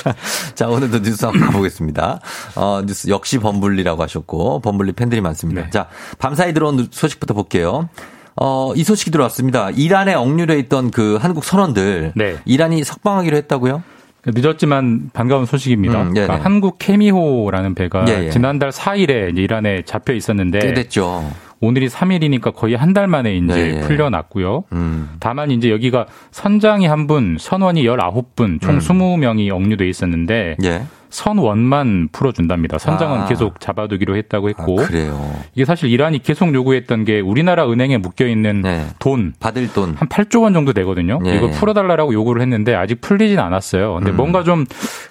[0.00, 0.14] 자,
[0.54, 2.20] 자, 오늘도 뉴스 한번 가보겠습니다.
[2.56, 5.62] 어, 뉴스 역시 범블리라고 하셨고, 범블리 팬들이 많습니다.
[5.62, 5.70] 네.
[5.70, 5.88] 자,
[6.18, 7.88] 밤사이 들어온 소식부터 볼게요.
[8.36, 9.70] 어, 이 소식이 들어왔습니다.
[9.70, 12.12] 이란에 억류돼 있던 그 한국 선원들.
[12.16, 12.36] 네.
[12.46, 13.82] 이란이 석방하기로 했다고요?
[14.26, 16.02] 늦었지만 반가운 소식입니다.
[16.02, 16.14] 음.
[16.14, 18.30] 그러니까 한국 케미호라는 배가 예, 예.
[18.30, 21.30] 지난달 4일에 이제 이란에 잡혀 있었는데 꽤 됐죠.
[21.60, 23.80] 오늘이 3일이니까 거의 한 달 만에 이제 네, 예.
[23.80, 24.64] 풀려났고요.
[24.72, 25.10] 음.
[25.20, 28.78] 다만 이제 여기가 선장이 한 분, 선원이 19분, 총 음.
[28.78, 30.82] 20명이 억류돼 있었는데 예.
[31.10, 32.78] 선원만 풀어준답니다.
[32.78, 33.24] 선장은 아.
[33.26, 35.32] 계속 잡아두기로 했다고 했고 그래요.
[35.54, 38.62] 이게 사실 이란이 계속 요구했던 게 우리나라 은행에 묶여 있는
[39.00, 41.18] 돈 받을 돈 한 8조 원 정도 되거든요.
[41.22, 41.36] 네.
[41.36, 43.94] 이걸 풀어달라고 요구를 했는데 아직 풀리진 않았어요.
[43.94, 44.16] 근데 음.
[44.16, 44.64] 뭔가 좀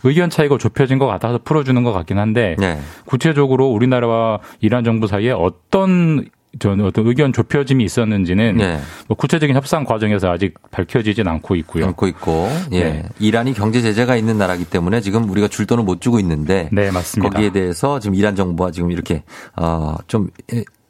[0.03, 2.79] 의견 차이가 좁혀진 것 같아서 풀어주는 것 같긴 한데 네.
[3.05, 6.25] 구체적으로 우리나라와 이란 정부 사이에 어떤
[6.57, 8.79] 전 어떤 의견 좁혀짐이 있었는지는 네.
[9.07, 11.85] 뭐 구체적인 협상 과정에서 아직 밝혀지진 않고 있고요.
[11.85, 12.83] 않고 있고, 예.
[12.83, 13.03] 네.
[13.19, 17.35] 이란이 경제 제재가 있는 나라기 때문에 지금 우리가 줄 돈을 못 주고 있는데, 네, 맞습니다.
[17.35, 19.23] 거기에 대해서 지금 이란 정부가 지금 이렇게
[19.55, 20.29] 어좀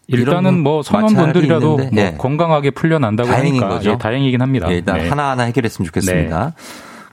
[0.07, 2.15] 일단은 뭐 선원분들이라도 뭐 예.
[2.17, 3.91] 건강하게 풀려난다고 다행인 하니까 거죠.
[3.91, 4.71] 예, 다행이긴 합니다.
[4.71, 5.09] 예, 일단 네.
[5.09, 6.53] 하나하나 해결했으면 좋겠습니다.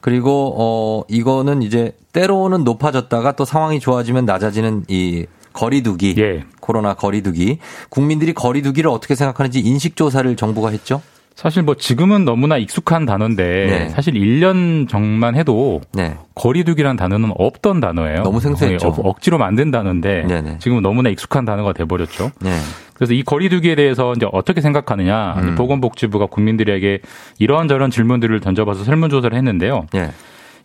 [0.00, 5.26] 그리고 어 이거는 이제 때로는 높아졌다가 또 상황이 좋아지면 낮아지는 이
[5.56, 6.44] 거리두기, 예.
[6.60, 11.00] 코로나 거리두기, 국민들이 거리두기를 어떻게 생각하는지 인식 조사를 정부가 했죠.
[11.34, 13.88] 사실 뭐 지금은 너무나 익숙한 단어인데 네.
[13.90, 16.14] 사실 1년 전만 해도 네.
[16.34, 18.22] 거리두기란 단어는 없던 단어예요.
[18.22, 18.88] 너무 생소했죠.
[18.88, 20.58] 억- 억지로 만든 단어인데 네네.
[20.60, 22.30] 지금은 너무나 익숙한 단어가 돼버렸죠.
[22.40, 22.58] 네.
[22.94, 25.54] 그래서 이 거리두기에 대해서 이제 어떻게 생각하느냐 음.
[25.56, 27.00] 보건복지부가 국민들에게
[27.38, 29.86] 이런저런 질문들을 던져봐서 설문조사를 했는데요.
[29.94, 30.12] 예.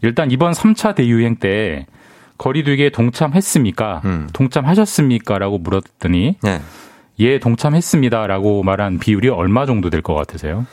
[0.04, 1.86] 일단 이번 3차 대유행 때
[2.42, 4.02] 거리두기에 동참했습니까?
[4.06, 4.28] 음.
[4.34, 5.38] 동참하셨습니까?
[5.38, 6.60] 라고 물었더니 네.
[7.20, 10.66] 예, 동참했습니다라고 말한 비율이 얼마 정도 될 것 같으세요?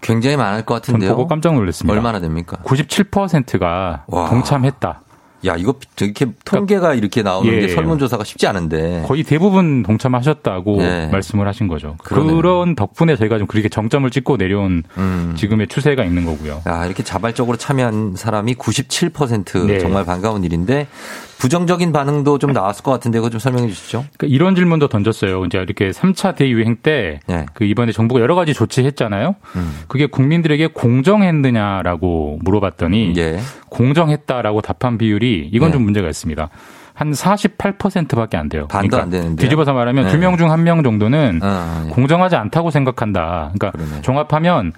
[0.00, 1.10] 굉장히 많을 것전 같은데요.
[1.14, 1.92] 보고 깜짝 놀랐습니다.
[1.92, 2.56] 얼마나 됩니까?
[2.64, 4.30] 97%가 와.
[4.30, 5.02] 동참했다.
[5.46, 7.60] 야, 이거 이렇게 통계가 이렇게 나오는 예.
[7.60, 9.04] 게 설문조사가 쉽지 않은데.
[9.06, 11.08] 거의 대부분 동참하셨다고 네.
[11.08, 11.96] 말씀을 하신 거죠.
[12.04, 12.36] 그러네요.
[12.36, 15.34] 그런 덕분에 저희가 좀 그렇게 정점을 찍고 내려온 음.
[15.36, 16.62] 지금의 추세가 있는 거고요.
[16.66, 19.78] 야, 이렇게 자발적으로 참여한 사람이 97% 네.
[19.78, 20.86] 정말 반가운 일인데
[21.40, 24.04] 부정적인 반응도 좀 나왔을 것 같은데 그거 좀 설명해 주시죠.
[24.18, 25.44] 그러니까 이런 질문도 던졌어요.
[25.46, 27.46] 이제 이렇게 3차 대유행 때그 네.
[27.62, 29.34] 이번에 정부가 여러 가지 조치했잖아요.
[29.56, 29.78] 음.
[29.88, 33.40] 그게 국민들에게 공정했느냐라고 물어봤더니 예.
[33.70, 35.72] 공정했다라고 답한 비율이 이건 네.
[35.72, 36.48] 좀 문제가 있습니다.
[36.92, 38.66] 한 48%밖에 안 돼요.
[38.68, 39.36] 반도 그러니까 안 되는데요?
[39.36, 40.10] 뒤집어서 말하면 네.
[40.10, 41.90] 두명 중 한 명 정도는 아, 예.
[41.90, 43.52] 공정하지 않다고 생각한다.
[43.54, 44.02] 그러니까 그러네.
[44.02, 44.72] 종합하면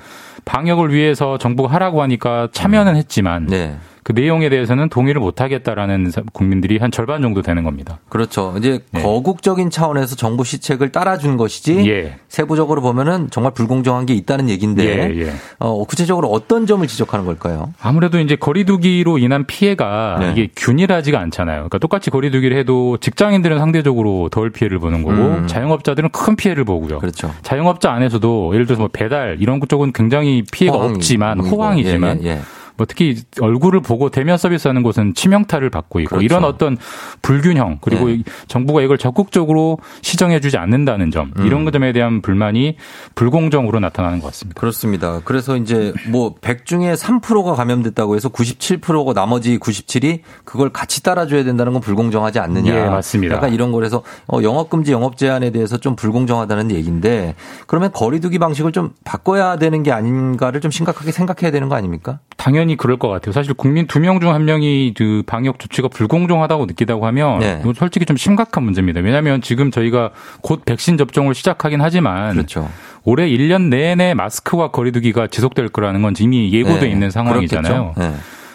[0.45, 3.77] 방역을 위해서 정부가 하라고 하니까 참여는 했지만 네.
[4.05, 8.01] 그 내용에 대해서는 동의를 못 하겠다라는 사- 국민들이 한 절반 정도 되는 겁니다.
[8.09, 8.55] 그렇죠.
[8.59, 9.01] 이제 네.
[9.03, 12.17] 거국적인 차원에서 정부 시책을 따라준 것이지 예.
[12.29, 14.85] 세부적으로 보면은 정말 불공정한 게 있다는 얘기인데
[15.15, 15.33] 예, 예.
[15.61, 17.73] 어, 구체적으로 어떤 점을 지적하는 걸까요?
[17.81, 20.33] 아무래도 이제 거리두기로 인한 피해가 네.
[20.33, 21.57] 이게 균일하지가 않잖아요.
[21.59, 25.47] 그러니까 똑같이 거리두기를 해도 직장인들은 상대적으로 덜 피해를 보는 거고 음.
[25.47, 26.99] 자영업자들은 큰 피해를 보고요.
[26.99, 27.33] 그렇죠.
[27.43, 31.39] 자영업자 안에서도 예를 들어서 뭐 배달 이런 쪽은 굉장히 피해가 호황이 없지만.
[31.41, 32.39] 호황이지만 예, 예,
[32.85, 36.25] 특히 얼굴을 보고 대면 서비스하는 곳은 치명타를 받고 있고 그렇죠.
[36.25, 36.77] 이런 어떤
[37.23, 38.15] 불균형 그리고 네.
[38.15, 41.47] 이 정부가 이걸 적극적으로 시정해주지 않는다는 점 음.
[41.47, 42.77] 이런 점에 대한 불만이
[43.15, 44.61] 불공정으로 나타나는 것 같습니다.
[44.61, 45.21] 그렇습니다.
[45.25, 51.73] 그래서 이제 뭐 100 중에 3%가 감염됐다고 해서 97%고 나머지 97이 그걸 같이 따라줘야 된다는
[51.73, 52.75] 건 불공정하지 않느냐.
[52.75, 53.37] 예, 맞습니다.
[53.37, 57.35] 약간 이런 거라서 어, 영업 금지, 영업 제한에 대해서 좀 불공정하다는 얘기인데
[57.67, 62.19] 그러면 거리두기 방식을 좀 바꿔야 되는 게 아닌가를 좀 심각하게 생각해야 되는 거 아닙니까?
[62.37, 63.33] 당연히 그럴 것 같아요.
[63.33, 67.63] 사실 국민 두 명 중 한 명이 그 방역 조치가 불공정하다고 느끼다고 하면 네.
[67.77, 69.01] 솔직히 좀 심각한 문제입니다.
[69.01, 70.11] 왜냐하면 지금 저희가
[70.43, 72.69] 곧 백신 접종을 시작하긴 하지만 그렇죠.
[73.05, 77.95] 올해 1년 내내 마스크와 거리두기가 지속될 거라는 건 이미 예고돼 네, 있는 상황이잖아요.
[77.97, 78.13] 네.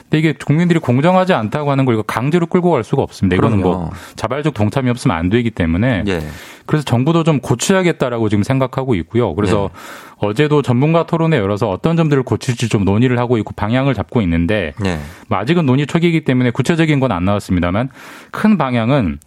[0.09, 3.35] 근데 이게 국민들이 공정하지 않다고 하는 걸 이거 강제로 끌고 갈 수가 없습니다.
[3.35, 3.77] 이거는 그럼요.
[3.77, 6.21] 뭐 자발적 동참이 없으면 안 되기 때문에 예.
[6.65, 9.35] 그래서 정부도 좀 고쳐야겠다라고 지금 생각하고 있고요.
[9.35, 9.79] 그래서 네.
[10.19, 14.99] 어제도 전문가 토론회 열어서 어떤 점들을 고칠지 좀 논의를 하고 있고 방향을 잡고 있는데 네.
[15.27, 17.89] 뭐 아직은 논의 초기이기 때문에 구체적인 건 안 나왔습니다만
[18.31, 19.19] 큰 방향은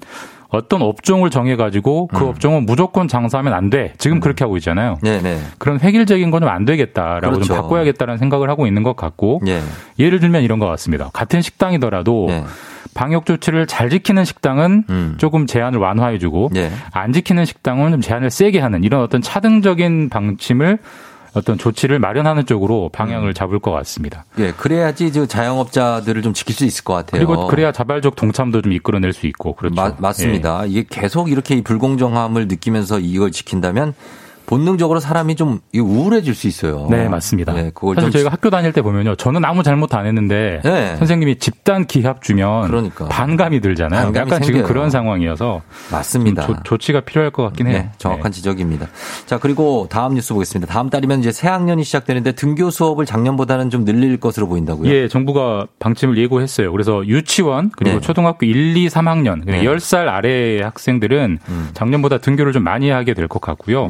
[0.51, 3.95] 어떤 업종을 정해가지고 그 업종은 무조건 장사하면 안 돼.
[3.99, 4.99] 지금 그렇게 하고 있잖아요.
[5.05, 5.05] 음.
[5.05, 5.39] 네네.
[5.59, 7.45] 그런 획일적인 건좀안 되겠다라고 그렇죠.
[7.45, 9.61] 좀 바꿔야겠다는 생각을 하고 있는 것 같고 예.
[9.99, 11.09] 예를 들면 이런 것 같습니다.
[11.13, 12.45] 같은 식당이더라도 네.
[12.95, 15.15] 방역 조치를 잘 지키는 식당은 음.
[15.19, 16.71] 조금 제한을 완화해주고 예.
[16.93, 20.79] 안 지키는 식당은 좀 제한을 세게 하는 이런 어떤 차등적인 방침을
[21.33, 22.91] 어떤 조치를 마련하는 쪽으로 음.
[22.93, 24.25] 방향을 잡을 것 같습니다.
[24.39, 27.25] 예, 그래야지 저 자영업자들을 좀 지킬 수 있을 것 같아요.
[27.25, 29.75] 그리고 그래야 자발적 동참도 좀 이끌어낼 수 있고 그렇죠.
[29.77, 30.65] 마- 맞습니다.
[30.67, 33.95] 이게 계속 이렇게 이 불공정함을 느끼면서 이걸 지킨다면
[34.51, 36.89] 본능적으로 사람이 좀이 우울해질 수 있어요.
[36.91, 37.53] 네, 맞습니다.
[37.53, 39.15] 네, 그걸 사실 좀 저희가 학교 다닐 때 보면요.
[39.15, 40.97] 저는 아무 잘못 안 했는데 네.
[40.97, 43.07] 선생님이 집단 기합 주면 그러니까.
[43.07, 44.07] 반감이 들잖아요.
[44.07, 44.67] 반감이 약간 지금 생겨요.
[44.67, 46.47] 그런 상황이어서 맞습니다.
[46.47, 47.79] 좀 조, 조치가 필요할 것 같긴 해요.
[47.79, 48.89] 네, 정확한 지적입니다.
[49.27, 50.73] 자, 그리고 다음 뉴스 보겠습니다.
[50.73, 54.91] 다음 달이면 이제 새 학년이 시작되는데 등교 수업을 작년보다는 좀 늘릴 것으로 보인다고요?
[54.91, 56.73] 예, 정부가 방침을 예고했어요.
[56.73, 58.01] 그래서 유치원 그리고 네.
[58.01, 59.63] 초등학교 1, 2, 3학년 네.
[59.63, 61.69] 10살 아래의 학생들은 음.
[61.73, 63.87] 작년보다 등교를 좀 많이 하게 될 것 같고요.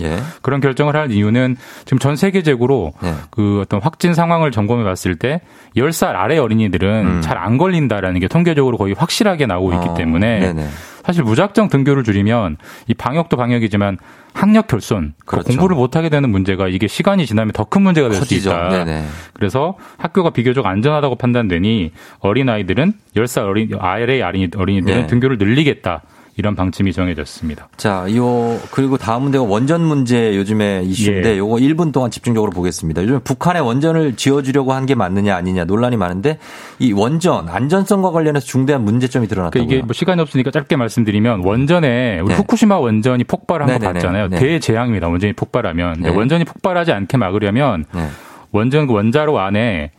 [0.51, 0.51] 예.
[0.51, 3.15] 그런 결정을 할 이유는 지금 전 세계적으로 네.
[3.31, 5.41] 그 어떤 확진 상황을 점검해 봤을 때
[5.77, 7.21] 10살 아래 어린이들은 음.
[7.23, 10.69] 잘안 걸린다라는 게 통계적으로 거의 확실하게 나오고 있기 어, 때문에 네네.
[11.05, 13.97] 사실 무작정 등교를 줄이면 이 방역도 방역이지만
[14.33, 15.49] 학력 결손, 그 그렇죠.
[15.49, 18.35] 공부를 못하게 되는 문제가 이게 시간이 지나면 더 큰 문제가 될 수.
[18.35, 18.69] 있다.
[18.69, 19.05] 네네.
[19.33, 25.07] 그래서 학교가 비교적 안전하다고 판단되니 어린 아이들은 10살 어린, 아래 어린이, 어린이들은 네.
[25.07, 26.03] 등교를 늘리겠다.
[26.41, 27.69] 이런 방침이 정해졌습니다.
[27.77, 31.39] 자, 요 그리고 다음 문제가 원전 문제 요즘에 이슈인데 예.
[31.39, 33.03] 요거 1분 동안 집중적으로 보겠습니다.
[33.03, 36.39] 요즘 북한에 원전을 지어주려고 한 게 맞느냐 아니냐 논란이 많은데
[36.79, 39.67] 이 원전 안전성과 관련해서 중대한 문제점이 드러났다고요.
[39.67, 42.35] 그러니까 이게 뭐 시간이 없으니까 짧게 말씀드리면 원전에 우리 네.
[42.35, 43.93] 후쿠시마 원전이 폭발한 거 네네네.
[43.93, 44.29] 봤잖아요.
[44.29, 44.39] 네.
[44.39, 45.09] 대재앙입니다.
[45.09, 46.09] 원전이 폭발하면 네.
[46.09, 48.09] 원전이 폭발하지 않게 막으려면 네.
[48.53, 49.91] 원전 그 원자로 안에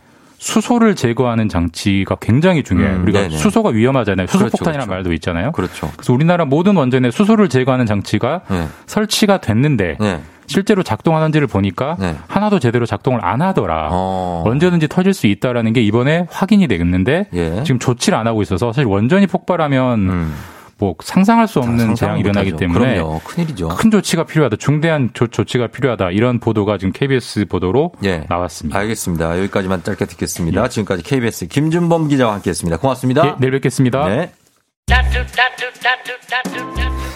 [0.41, 2.95] 수소를 제거하는 장치가 굉장히 중요해요.
[2.95, 3.37] 음, 우리가 네네.
[3.37, 4.25] 수소가 위험하잖아요.
[4.25, 4.97] 그렇죠, 수소폭탄이라는 그렇죠.
[4.97, 5.51] 말도 있잖아요.
[5.51, 5.91] 그렇죠.
[5.95, 8.67] 그래서 우리나라 모든 원전에 수소를 제거하는 장치가 네.
[8.87, 10.21] 설치가 됐는데 네.
[10.47, 12.15] 실제로 작동하는지를 보니까 네.
[12.27, 13.89] 하나도 제대로 작동을 안 하더라.
[13.91, 14.43] 어.
[14.47, 17.63] 언제든지 터질 수 있다라는 게 이번에 확인이 되겠는데 예.
[17.63, 20.35] 지금 조치를 안 하고 있어서 사실 원전이 폭발하면 음.
[20.81, 22.55] 뭐 상상할 수 없는 재앙이 일어나기.
[22.55, 23.19] 때문에 그럼요.
[23.23, 23.67] 큰일이죠.
[23.67, 24.57] 큰 조치가 필요하다.
[24.57, 26.09] 중대한 조, 조치가 필요하다.
[26.09, 28.25] 이런 보도가 지금 KBS 보도로 예.
[28.27, 28.79] 나왔습니다.
[28.79, 29.37] 알겠습니다.
[29.37, 30.67] 여기까지만 짧게 듣겠습니다.
[30.67, 32.77] 지금까지 KBS 김준범 기자와 함께했습니다.
[32.77, 33.27] 고맙습니다.
[33.27, 34.07] 예, 내일 뵙겠습니다.
[34.09, 34.31] 네.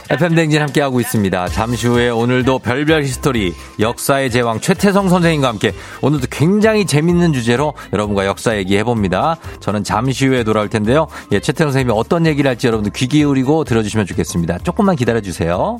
[0.10, 1.48] FM 댕진 함께하고 있습니다.
[1.50, 8.26] 잠시 후에 오늘도 별별 히스토리 역사의 제왕 최태성 선생님과 함께 오늘도 굉장히 재밌는 주제로 여러분과
[8.26, 9.38] 역사 얘기해봅니다.
[9.60, 11.08] 저는 잠시 후에 돌아올 텐데요.
[11.32, 14.60] 예, 최태성 선생님이 어떤 얘기를 할지 여러분들 귀 기울이고 들어주시면 좋겠습니다.
[14.60, 15.80] 조금만 기다려주세요.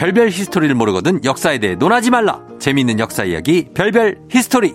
[0.00, 2.40] 별별 history를 모르거든 역사에 대해 논하지 말라.
[2.58, 4.74] 재미있는 역사 이야기 별별 history.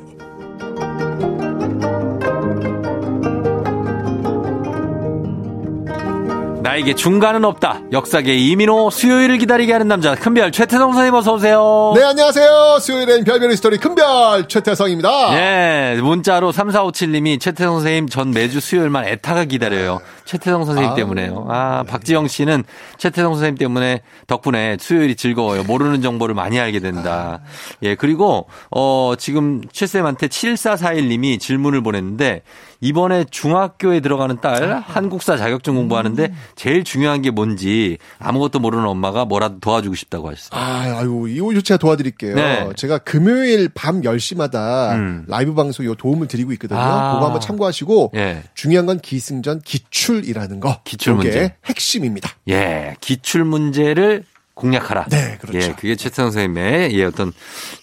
[6.61, 7.82] 나에게 중간은 없다.
[7.91, 11.93] 역사계 이민호 수요일을 기다리게 하는 남자 큰별 최태성 선생님 어서 오세요.
[11.95, 12.80] 네, 안녕하세요.
[12.82, 15.38] 수요일엔 별별 history 큰별 최태성입니다.
[15.38, 20.01] 예, 문자로 3457님이 최태성 선생님 전 매주 수요일만 애타게 기다려요.
[20.26, 20.95] 최태성 선생님 아우.
[20.95, 21.45] 때문에요.
[21.49, 22.63] 아, 박지영 씨는
[22.97, 25.63] 최태성 선생님 때문에 덕분에 수요일이 즐거워요.
[25.63, 27.41] 모르는 정보를 많이 알게 된다.
[27.84, 32.41] 예, 그리고, 어, 지금 최쌤한테 7441님이 질문을 보냈는데
[32.82, 39.59] 이번에 중학교에 들어가는 딸 한국사 자격증 공부하는데 제일 중요한 게 뭔지 아무것도 모르는 엄마가 뭐라도
[39.59, 40.59] 도와주고 싶다고 하셨어요.
[40.59, 42.36] 아, 아유, 이거 제가 도와드릴게요.
[42.36, 42.69] 네.
[42.76, 46.80] 제가 금요일 밤 10시마다 라이브 방송 요 도움을 드리고 있거든요.
[46.80, 46.84] 음.
[46.84, 47.13] 아.
[47.13, 48.43] 그거 한번 참고하시고 예.
[48.53, 50.82] 중요한 건 기승전 기출 이라는 거.
[50.84, 51.55] 기출 문제.
[51.66, 52.30] 핵심입니다.
[52.49, 54.24] 예, 기출 문제를
[54.55, 55.07] 공략하라.
[55.09, 55.59] 네, 그렇죠.
[55.59, 57.34] 예, 그게 최태성 선생님의 예, 어떤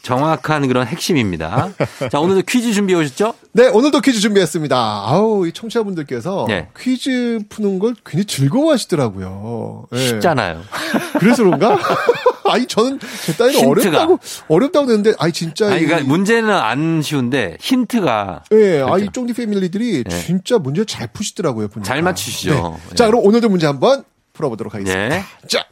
[0.03, 1.68] 정확한 그런 핵심입니다.
[2.11, 3.35] 자, 오늘도 퀴즈 준비해 오셨죠?
[3.53, 4.74] 네, 오늘도 퀴즈 준비했습니다.
[4.76, 6.68] 아우, 이 청취자분들께서 네.
[6.78, 9.87] 퀴즈 푸는 걸 굉장히 즐거워하시더라고요.
[9.93, 9.99] 예.
[9.99, 10.62] 쉽잖아요.
[11.18, 11.78] 그래서 그런가?
[12.51, 13.64] 아니, 저는 제 딸이.
[13.64, 14.18] 어렵다고,
[14.49, 15.66] 어렵다고 했는데, 아니, 진짜.
[15.72, 20.20] 아니, 이- 그러니까 문제는 안 쉬운데 힌트가 예, 아이 쫑디 패밀리들이 네.
[20.24, 21.68] 진짜 문제 잘 푸시더라고요.
[21.68, 21.86] 보니까.
[21.86, 22.78] 잘 맞추시죠.
[22.90, 22.95] 네.
[22.97, 25.09] 자, 그럼 오늘도 문제 한번 풀어보도록 하겠습니다.
[25.09, 25.22] 네.
[25.49, 25.64] 자,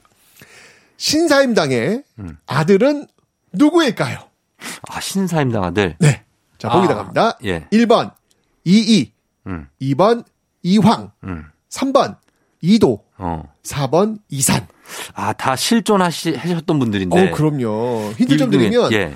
[0.97, 2.37] 신사임당의 음.
[2.47, 3.07] 아들은
[3.53, 4.19] 누구일까요?
[4.89, 5.97] 아, 신사임당 아들.
[5.99, 6.23] 네.
[6.59, 7.39] 자, 보기 아, 나갑니다.
[7.45, 7.67] 예.
[7.73, 8.13] 1번
[8.65, 9.13] 이이,
[9.47, 9.67] 음.
[9.81, 10.25] 2번
[10.63, 11.47] 이황, 음.
[11.71, 12.17] 3번
[12.61, 13.43] 이도, 어.
[13.63, 14.67] 4번 이산.
[15.15, 17.31] 아, 다 실존하시, 하셨던 분들인데.
[17.31, 18.13] 어, 그럼요.
[18.17, 19.15] 힌트 좀 드리면 예.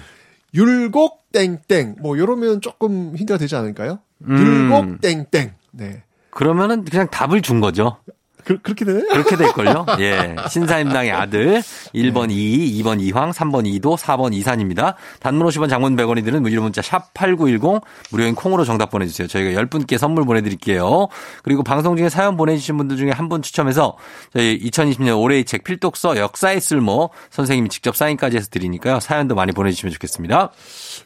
[0.54, 3.98] 율곡 땡땡 뭐 이러면 조금 힌트가 되지 않을까요?
[4.28, 4.38] 음.
[4.38, 5.54] 율곡 땡땡.
[5.72, 6.02] 네.
[6.30, 7.98] 그러면은 그냥 답을 준 거죠.
[8.44, 9.04] 그, 그렇게 되나요?
[9.10, 9.86] 그렇게 될걸요?
[10.00, 10.36] 예.
[10.48, 11.62] 신사임당의 아들.
[11.94, 14.94] 1번 이이, 2번 이황, 3번 이도, 4번 이산입니다.
[15.20, 19.26] 단문 50원 장문 100원이 드는 무료 문자 샵8910 무료인 콩으로 정답 보내주세요.
[19.28, 21.08] 저희가 10분께 선물 보내드릴게요.
[21.42, 23.96] 그리고 방송 중에 사연 보내주신 분들 중에 한 분 추첨해서
[24.34, 29.00] 저희 2020년 올해의 책 필독서 역사의 쓸모 선생님이 직접 사인까지 해서 드리니까요.
[29.00, 30.50] 사연도 많이 보내주시면 좋겠습니다.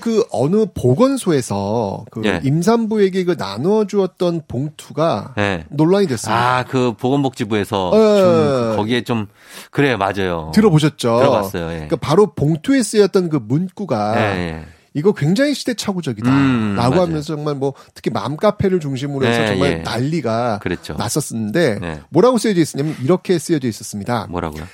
[0.01, 2.41] 그 어느 보건소에서 그 예.
[2.43, 5.65] 임산부에게 그 나눠 주었던 봉투가 네.
[5.71, 6.59] 논란이 됐습니다.
[6.59, 7.99] 아, 그 보건 복지부에서 예.
[8.21, 8.27] 준
[8.71, 9.27] 그- 거기에 좀
[9.71, 10.51] 그래요, 맞아요.
[10.55, 11.19] 들어보셨죠?
[11.19, 11.69] 들어봤어요.
[11.71, 11.73] 예.
[11.75, 14.65] 그러니까 바로 봉투에 쓰였던 그 문구가 예, 예.
[14.95, 16.29] 이거 굉장히 시대착오적이다.
[16.31, 17.01] 음, 라고.
[17.01, 19.75] 하면서 정말 뭐 특히 맘카페를 중심으로 해서 예, 정말 예.
[19.77, 20.95] 난리가 그랬죠.
[20.95, 22.01] 났었는데 네.
[22.09, 24.27] 뭐라고 쓰여져 있었냐면 이렇게 쓰여져 있었습니다.
[24.31, 24.65] 뭐라고요?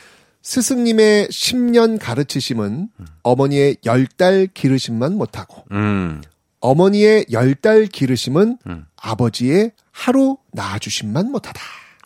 [0.42, 2.88] 스승님의 10년 가르치심은
[3.22, 6.22] 어머니의 10달 기르심만 못하고 음.
[6.60, 8.86] 어머니의 10달 기르심은 음.
[8.96, 11.60] 아버지의 하루 낳아주심만 못하다.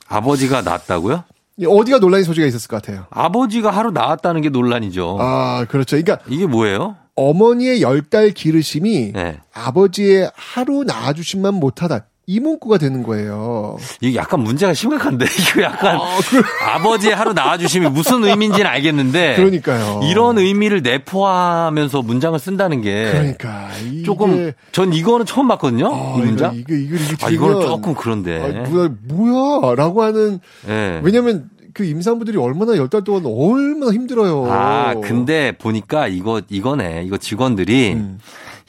[0.09, 1.25] 아버지가 낳았다고요?
[1.67, 3.07] 어디가 논란의 소지가 있었을 것 같아요.
[3.11, 5.19] 아버지가 하루 낳았다는 게 논란이죠.
[5.21, 5.97] 아, 그렇죠.
[6.01, 6.97] 그러니까 이게 뭐예요?
[7.17, 9.41] 어머니의 10달 기르심이 네.
[9.53, 12.07] 아버지의 하루 낳아주심만 못하다.
[12.31, 13.79] 이 문구가 되는 거예요.
[14.03, 20.01] 이게 약간 문제가 심각한데 이거 약간 아, 그 아버지의 하루 낳아주심이 무슨 의미인지는 알겠는데 그러니까요.
[20.05, 25.87] 이런 의미를 내포하면서 문장을 쓴다는 게 그러니까 이게 조금 전 이거는 처음 봤거든요.
[25.91, 26.55] 아, 이 문장.
[26.55, 28.43] 이거 이거 이거 아 이거는 조금 그런데.
[28.67, 31.01] 아, 뭐야 뭐야라고 하는 예.
[31.03, 34.53] 왜냐면 그 임산부들이 얼마나 열 달 동안 얼마나 힘들어요.
[34.53, 37.05] 아, 근데 보니까 이거, 이거네.
[37.07, 38.19] 이거 직원들이 음.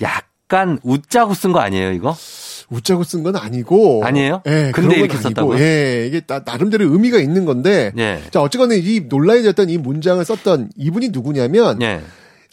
[0.02, 2.16] 약간 웃자고 쓴 거 아니에요, 이거?
[2.70, 4.04] 웃자고 쓴 건 아니고.
[4.06, 4.42] 아니에요?
[4.48, 5.22] 예, 근데 이렇게 아니고.
[5.30, 5.60] 썼다고요?
[5.60, 7.92] 예, 이게 나, 나름대로 의미가 있는 건데.
[7.98, 8.22] 예.
[8.32, 11.82] 자, 어쨌거나 이 논란이 됐던 이 문장을 썼던 이분이 누구냐면.
[11.82, 12.02] 예.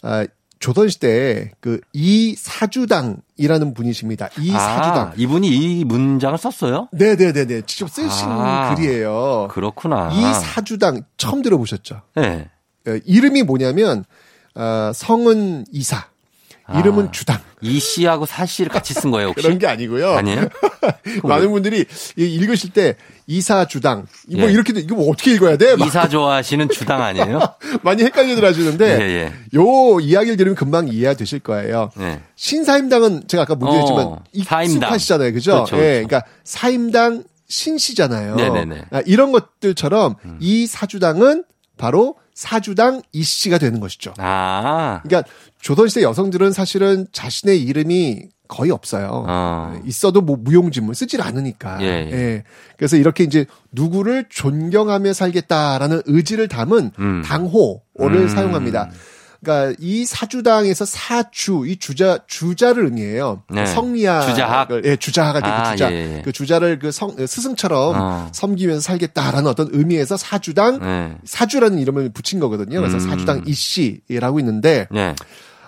[0.01, 0.25] 아,
[0.59, 4.29] 조선 시대 그 이사주당이라는 분이십니다.
[4.39, 5.07] 이사주당.
[5.09, 6.87] 아, 이분이 이 문장을 썼어요?
[6.91, 7.61] 네 네 네 네.
[7.65, 9.49] 직접 쓰신 아, 글이에요.
[9.51, 10.11] 그렇구나.
[10.11, 12.01] 이사주당 처음 들어보셨죠?
[12.15, 12.49] 네.
[12.87, 14.03] 어, 이름이 뭐냐면
[14.55, 16.07] 어, 성은 이사,
[16.75, 17.39] 이름은 아, 주당.
[17.61, 19.41] 이 씨하고 사 씨를 같이 쓴 거예요, 혹시?
[19.43, 20.11] 그런 게 아니고요.
[20.11, 20.49] 아니에요?
[21.23, 21.85] 많은 분들이
[22.17, 22.95] 이 읽으실 때
[23.25, 24.51] 이사 주당 뭐 예.
[24.51, 25.75] 이렇게 이거 뭐 어떻게 읽어야 돼?
[25.75, 27.39] 막 이사 좋아하시는 주당 아니에요?
[27.83, 29.33] 많이 헷갈려들 하시는데 예, 예.
[29.57, 31.89] 요 이야기를 들으면 금방 이해가 되실 거예요.
[31.95, 32.21] 네.
[32.35, 34.77] 신사임당은 제가 아까 문제했지만 어, 사임당.
[34.77, 35.51] 익숙하시잖아요, 그죠?
[35.51, 36.07] 그렇죠, 예, 그렇죠.
[36.07, 38.35] 그러니까 사임당 신씨잖아요.
[38.35, 38.75] 네네네.
[38.75, 38.83] 음.
[38.91, 41.43] 아, 이런 것들처럼 이 사주당은
[41.77, 44.13] 바로 사주당 이씨가 되는 것이죠.
[44.17, 45.01] 아.
[45.03, 45.27] 그러니까
[45.67, 49.25] 조선시대 여성들은 사실은 자신의 이름이 거의 없어요.
[49.27, 49.77] 어.
[49.85, 51.79] 있어도 뭐 무용지물 쓰질 않으니까.
[51.81, 52.43] 예, 예.
[52.77, 57.21] 그래서 이렇게 이제 누구를 존경하며 살겠다라는 의지를 담은 음.
[57.25, 58.29] 당호를 음.
[58.29, 58.91] 사용합니다.
[59.41, 63.43] 그러니까 이 사주당에서 사주 이 주자 주자를 의미해요.
[63.49, 63.65] 네.
[63.65, 64.69] 성리학 주자학?
[64.85, 66.21] 예, 주자학을 그 아, 주자 예, 예.
[66.23, 68.29] 그 주자를 그 성, 스승처럼 어.
[68.31, 71.17] 섬기면서 살겠다라는 어떤 의미에서 사주당 네.
[71.25, 72.79] 사주라는 이름을 붙인 거거든요.
[72.79, 72.99] 그래서 음.
[73.01, 75.13] 사주당 이씨라고 있는데 네.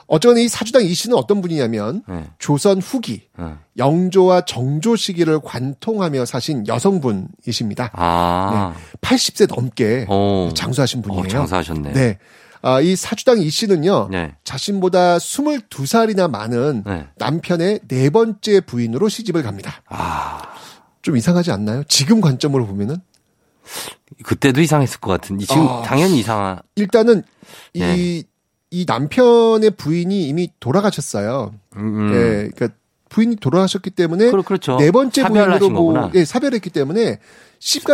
[0.10, 2.26] 어쩌면 이 사주당 이 씨는 어떤 분이냐면 네.
[2.39, 3.53] 조선 후기 네.
[3.78, 7.91] 영조와 정조 시기를 관통하며 사신 여성분이십니다.
[7.93, 8.74] 아.
[8.76, 8.97] 네.
[9.01, 10.49] 80세 넘게 오.
[10.55, 11.24] 장수하신 분이에요.
[11.24, 11.93] 어, 장사하셨네.
[11.93, 12.18] 네.
[12.64, 14.10] 아, 이 사주당 이 씨는요.
[14.12, 14.36] 네.
[14.43, 17.07] 자신보다 22살이나 많은 네.
[17.18, 19.84] 남편의 네 번째 부인으로 시집을 갑니다.
[19.88, 20.41] 아.
[21.03, 21.84] 좀 이상하지 않나요?
[21.88, 22.97] 지금 관점으로 보면은
[24.24, 25.45] 그때도 이상했을 것 같은데.
[25.45, 25.84] 지금 아.
[25.84, 26.60] 당연히 이상한.
[26.76, 27.22] 일단은
[27.74, 27.95] 이, 네.
[27.95, 28.24] 이
[28.88, 31.51] 남편의 부인이 이미 돌아가셨어요.
[31.76, 32.11] 음.
[32.13, 32.70] 예, 그러니까
[33.09, 34.78] 부인이 돌아가셨기 때문에 그렇죠.
[34.78, 36.11] 네 번째 부인으로 뭐.
[36.13, 37.20] 예, 사별했기 때문에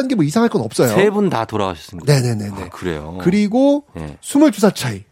[0.09, 0.89] 게뭐 이상할 건 없어요.
[0.89, 2.11] 세 분 다 돌아가셨습니다.
[2.13, 2.63] 네네네네.
[2.63, 3.17] 아, 그래요.
[3.21, 4.17] 그리고 예.
[4.21, 5.03] 22살 차이.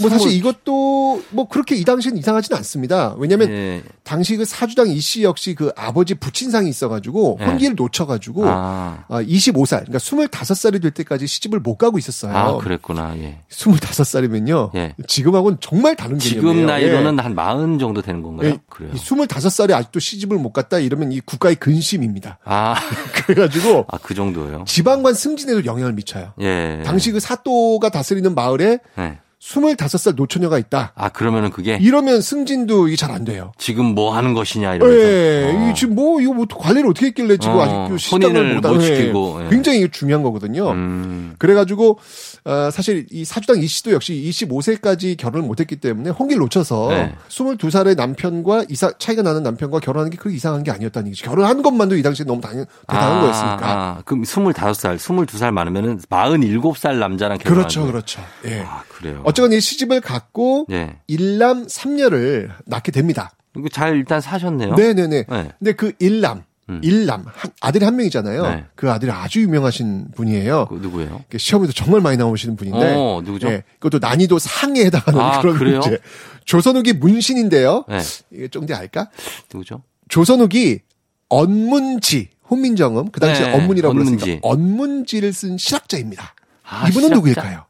[0.00, 3.14] 뭐 사실 이것도 뭐 그렇게 이 당시엔 이상하진 않습니다.
[3.18, 3.82] 왜냐면 예.
[4.04, 7.44] 당시 그 사주당 이씨 역시 그 아버지 부친상이 있어가지고 예.
[7.44, 9.04] 혼기를 놓쳐가지고 아.
[9.08, 12.36] 아, 25살, 그러니까 25살이 될 때까지 시집을 못 가고 있었어요.
[12.36, 13.16] 아, 그랬구나.
[13.18, 13.40] 예.
[13.50, 14.74] 25살이면요.
[14.76, 14.94] 예.
[15.06, 16.52] 지금하고는 정말 다른 개념이에요.
[16.52, 17.22] 지금 나이로는 예.
[17.22, 18.50] 한 마흔 정도 되는 건가요?
[18.50, 18.92] 예, 그래요.
[18.94, 22.38] 이 25살에 아직도 시집을 못 갔다 이러면 이 국가의 근심입니다.
[22.44, 22.74] 아,
[23.26, 24.64] 그래가지고 아, 그 정도예요.
[24.66, 26.34] 지방관 승진에도 영향을 미쳐요.
[26.40, 26.82] 예.
[26.84, 29.18] 당시 그 사또가 다스리는 마을에 예.
[29.40, 30.92] 25살 노처녀가 있다.
[30.94, 33.50] 아, 그러면은 그게 이러면 승진도 이게 잘 안 돼요.
[33.58, 35.02] 지금 뭐 하는 것이냐 이러면서.
[35.02, 38.80] 예, 이 지금 뭐 이거 뭐 관리를 어떻게 했길래 지금 어, 아직도 시집을 못 하는-
[38.82, 39.48] 시키고, 예.
[39.48, 40.70] 굉장히 중요한 거거든요.
[40.70, 41.34] 음.
[41.38, 41.98] 그래가지고
[42.44, 47.14] 어, 사실 이 사주당 이 씨도 역시 25세까지 결혼을 못 했기 때문에 hon기를 놓쳐서 네.
[47.28, 51.28] 22살의 남편과 이사 차이가 나는 남편과 결혼하는 게 그렇게 이상한 게 아니었다는 얘기죠.
[51.28, 53.58] 결혼한 것만도 이 당시에 너무 당연, 대단한 아, 거였으니까.
[53.62, 57.86] 아, 그럼 25살, 22살 많으면은 47살 남자랑 결혼한 그렇죠.
[57.86, 58.20] 그렇죠.
[58.44, 58.60] 예.
[58.66, 59.22] 아, 그래요.
[59.30, 60.96] 어쨌건 이 시집을 갖고 예.
[61.06, 63.32] 일남 삼녀를 낳게 됩니다.
[63.56, 64.74] 이거 잘 일단 사셨네요.
[64.74, 65.24] 네네네.
[65.28, 65.52] 네.
[65.58, 66.80] 근데 그 일남, 음.
[66.84, 68.42] 일남 한, 아들이 한 명이잖아요.
[68.42, 68.64] 네.
[68.76, 70.66] 그 아들이 아주 유명하신 분이에요.
[70.68, 71.24] 그 누구예요?
[71.28, 72.94] 그 시험에도 정말 많이 나오시는 분인데.
[72.96, 73.48] 어, 누구죠?
[73.48, 75.80] 예, 그것도 난이도 상에 해당하는 아, 그런 그래요?
[75.80, 75.98] 문제.
[76.44, 77.84] 조선욱이 문신인데요.
[77.88, 77.98] 네.
[78.30, 79.08] 이게 쫑디 알까?
[79.52, 79.82] 누구죠?
[80.08, 80.80] 조선욱이
[81.28, 84.16] 언문지 혼민정음 그 당시 네, 언문이라고 언문지.
[84.16, 86.34] 불렀으니까 언문지를 쓴 실학자입니다.
[86.64, 87.14] 아, 이분은 실학자?
[87.14, 87.64] 누구일까요?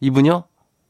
[0.00, 0.44] 이분요?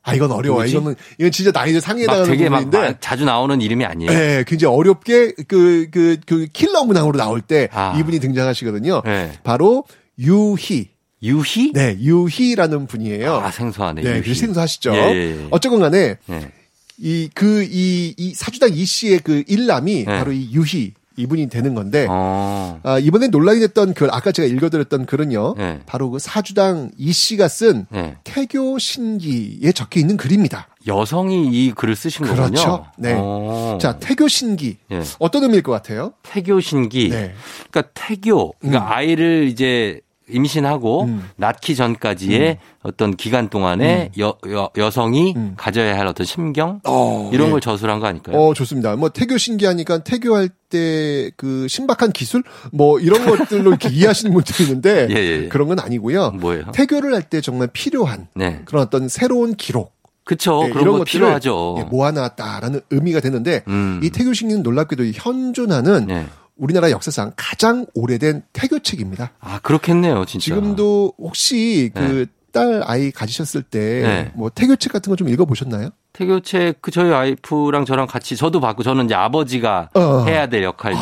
[0.06, 0.58] 아 이건 어려워.
[0.58, 0.76] 누구지?
[0.76, 2.88] 이거는 이건 진짜 난이도 상에 막 해당하는 되게 막, 부분인데.
[2.92, 4.12] 막 자주 나오는 이름이 아니에요.
[4.12, 7.96] 네, 굉장히 어렵게 그, 그, 그 킬러 문항으로 나올 때 아.
[7.98, 9.02] 이분이 등장하시거든요.
[9.04, 9.32] 네.
[9.42, 9.84] 바로
[10.18, 10.90] 유희.
[11.22, 11.72] 유희?
[11.72, 13.34] 네, 유희라는 분이에요.
[13.34, 14.02] 아, 생소하네.
[14.02, 14.22] 네, 유희.
[14.22, 14.94] 그 생소하시죠.
[14.94, 15.46] 예, 예, 예.
[15.50, 16.52] 어쨌건 간에 네.
[16.98, 20.18] 이, 그, 이, 이 사주당 이 씨의 그 일남이 네.
[20.18, 20.92] 바로 이 유희.
[21.16, 22.80] 이분이 되는 건데, 어.
[22.82, 25.80] 아, 이번에 논란이 됐던 글, 아까 제가 읽어드렸던 글은요, 네.
[25.86, 28.16] 바로 그 사주당 이 씨가 쓴 네.
[28.24, 30.68] 태교 신기에 적혀 있는 글입니다.
[30.86, 32.46] 여성이 이 글을 쓰신 거군요.
[32.46, 32.86] 그렇죠.
[32.96, 33.14] 네.
[33.16, 33.78] 어.
[33.80, 34.76] 자, 태교 신기.
[34.92, 35.02] 예.
[35.18, 36.12] 어떤 의미일 것 같아요?
[36.22, 37.08] 태교 신기.
[37.08, 37.34] 네.
[37.70, 38.54] 그러니까 태교.
[38.60, 41.28] 그러니까 아이를 이제 임신하고 음.
[41.36, 45.54] 낳기 전까지의 어떤 기간 동안에 여, 여, 여 성이 음.
[45.56, 47.50] 가져야 할 어떤 심경 어, 이런 예.
[47.52, 48.36] 걸 저술한 거 아닐까요?
[48.36, 48.96] 어, 좋습니다.
[48.96, 52.42] 뭐, 태교 신기하니까 태교할 때 그 신박한 기술?
[52.72, 55.48] 뭐, 이런 것들로 이렇게 이해하시는 분들이 있는데, 예, 예, 예.
[55.48, 56.32] 그런 건 아니고요.
[56.32, 56.64] 뭐예요?
[56.72, 58.62] 태교를 할 때 정말 필요한 네.
[58.64, 59.92] 그런 어떤 새로운 기록.
[60.24, 60.64] 그쵸.
[60.66, 61.76] 예, 그런 거 것들을, 필요하죠.
[61.78, 64.00] 예, 모아놨다라는 의미가 되는데, 음.
[64.02, 66.26] 이 태교 신기는 놀랍게도 이 현존하는 네.
[66.56, 69.32] 우리나라 역사상 가장 오래된 태교책입니다.
[69.40, 70.44] 아, 그렇겠네요, 진짜.
[70.44, 72.26] 지금도 혹시 네.
[72.52, 74.32] 그딸 아이 가지셨을 때, 네.
[74.34, 75.90] 뭐 태교책 같은 거 좀 읽어 보셨나요?
[76.14, 80.24] 태교책 그 저희 와이프랑 저랑 같이 저도 받고 저는 이제 아버지가 어.
[80.26, 80.98] 해야 될 역할들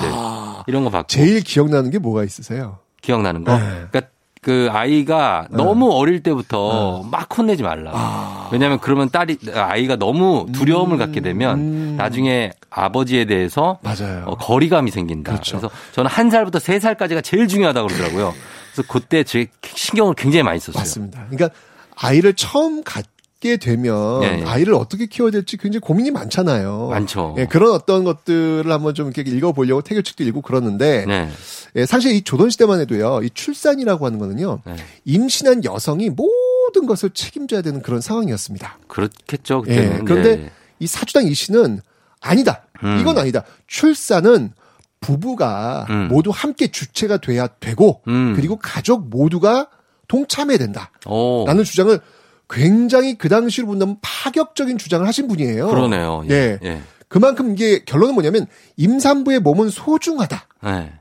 [0.67, 2.79] 이런 거 받고 제일 기억나는 게 뭐가 있으세요?
[3.01, 3.57] 기억나는 거.
[3.57, 3.65] 네.
[3.91, 4.01] 그러니까
[4.45, 7.93] 그 아이가 너무 어릴 때부터 막 혼내지 말라.
[7.95, 8.51] 아.
[8.53, 11.95] 왜냐하면 그러면 딸이 아이가 너무 두려움을 갖게 되면 음.
[11.97, 14.25] 나중에 아버지에 대해서 맞아요.
[14.27, 15.33] 어, 거리감이 생긴다.
[15.33, 15.57] 그렇죠.
[15.57, 18.35] 그래서 저는 한 살부터 세 살까지가 제일 중요하다고 그러더라고요.
[18.75, 20.79] 그래서 그때 제 신경을 굉장히 많이 썼어요.
[20.79, 21.25] 맞습니다.
[21.31, 21.59] 그러니까
[21.97, 23.07] 아이를 처음 갖
[23.45, 24.45] 게 되면 예, 예.
[24.45, 26.89] 아이를 어떻게 키워야 될지 굉장히 고민이 많잖아요.
[26.89, 27.35] 많죠.
[27.37, 31.29] 예, 그런 어떤 것들을 한번 좀 이렇게 읽어보려고 태교책도 읽고 그러는데 네.
[31.77, 34.77] 예, 사실 이 조선 시대만 해도요, 이 출산이라고 하는 거는요, 네.
[35.05, 38.79] 임신한 여성이 모든 것을 책임져야 되는 그런 상황이었습니다.
[38.89, 39.65] 그렇겠죠.
[39.69, 40.05] 예, 그때는.
[40.07, 40.51] 그런데 네.
[40.79, 41.81] 이 사주당 이 씨는
[42.23, 42.63] 아니다.
[42.83, 42.97] 음.
[43.01, 43.45] 이건 아니다.
[43.67, 44.53] 출산은
[45.01, 46.09] 부부가 음.
[46.09, 48.33] 모두 함께 주체가 돼야 되고 음.
[48.35, 49.69] 그리고 가족 모두가
[50.09, 50.91] 동참해야 된다.
[51.05, 51.45] 오.
[51.47, 52.01] 라는 주장을
[52.49, 55.69] 굉장히 그 당시로 본다면 파격적인 주장을 하신 분이에요.
[55.69, 56.25] 그러네요.
[56.31, 56.59] 예.
[56.63, 56.81] 예.
[57.09, 60.47] 그만큼 이게 결론은 뭐냐면 임산부의 몸은 소중하다.
[60.67, 60.93] 예.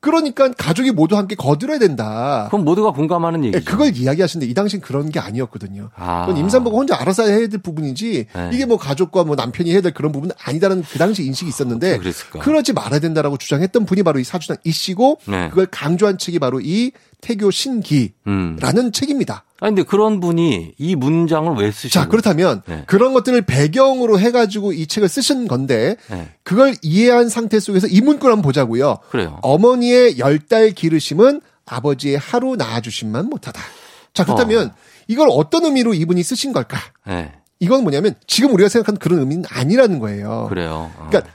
[0.00, 2.46] 그러니까 가족이 모두 함께 거들어야 된다.
[2.50, 3.64] 그럼 모두가 공감하는 예, 얘기죠.
[3.64, 5.90] 그걸 이야기하시는데 이 당시엔 그런 게 아니었거든요.
[5.96, 6.24] 아.
[6.24, 8.50] 그건 임산부가 혼자 알아서 해야 될 부분이지 네.
[8.52, 11.98] 이게 뭐 가족과 뭐 남편이 해야 될 그런 부분은 아니다라는 그 당시 인식이 있었는데?
[12.38, 15.48] 그러지 말아야 된다라고 주장했던 분이 바로 이 사주당 이 씨고 네.
[15.48, 18.92] 그걸 강조한 책이 바로 이 태교 신기라는 음.
[18.92, 19.44] 책입니다.
[19.60, 22.06] 아니 근데 그런 분이 이 문장을 왜 쓰신 자?
[22.06, 22.84] 그렇다면 네.
[22.86, 26.28] 그런 것들을 배경으로 해 가지고 이 책을 쓰신 건데 네.
[26.44, 28.98] 그걸 이해한 상태 속에서 이 문구를 한번 보자고요.
[29.10, 29.38] 그래요.
[29.42, 33.60] 어머니의 열 달 기르심은 아버지의 하루 낳아 주심만 못하다.
[34.14, 34.72] 자, 그렇다면
[35.08, 36.78] 이걸 어떤 의미로 이분이 쓰신 걸까?
[37.06, 37.32] 네.
[37.60, 40.46] 이건 뭐냐면 지금 우리가 생각하는 그런 의미는 아니라는 거예요.
[40.48, 40.90] 그래요.
[40.96, 41.06] 어.
[41.10, 41.30] 그러니까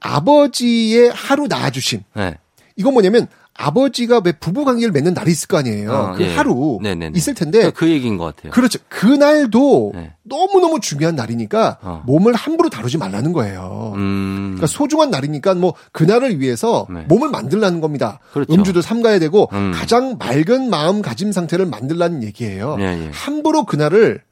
[0.00, 2.02] 아버지의 하루 낳아 주심.
[2.14, 2.36] 네.
[2.76, 5.92] 이건 뭐냐면 아버지가 왜 부부 관계를 맺는 날이 있을 거 아니에요.
[5.92, 6.34] 어, 그 예.
[6.34, 7.16] 하루 네네네.
[7.16, 8.50] 있을 텐데 그 얘기인 것 같아요.
[8.52, 8.78] 그렇죠.
[8.88, 10.12] 그날도 네.
[10.22, 12.02] 너무 너무 중요한 날이니까 어.
[12.06, 13.92] 몸을 함부로 다루지 말라는 거예요.
[13.96, 14.54] 음.
[14.54, 18.20] 그러니까 소중한 날이니까 뭐 그날을 위해서 몸을 만들라는 겁니다.
[18.22, 18.32] 네.
[18.32, 18.52] 그렇죠.
[18.54, 19.72] 음주도 삼가야 되고 음.
[19.74, 22.76] 가장 맑은 마음 가짐 상태를 만들라는 얘기예요.
[22.80, 23.10] 예, 예.
[23.12, 24.22] 함부로 그날을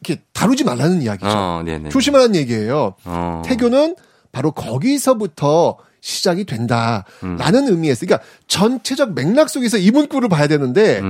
[0.00, 1.26] 이렇게 다루지 말라는 이야기죠.
[1.28, 1.64] 어.
[1.90, 2.94] 조심하라는 얘기예요.
[3.04, 3.42] 어.
[3.44, 3.96] 태교는
[4.32, 11.00] 바로 거기서부터 시작이 된다라는 의미에서 그러니까 전체적 맥락 속에서 이 문구를 봐야 되는데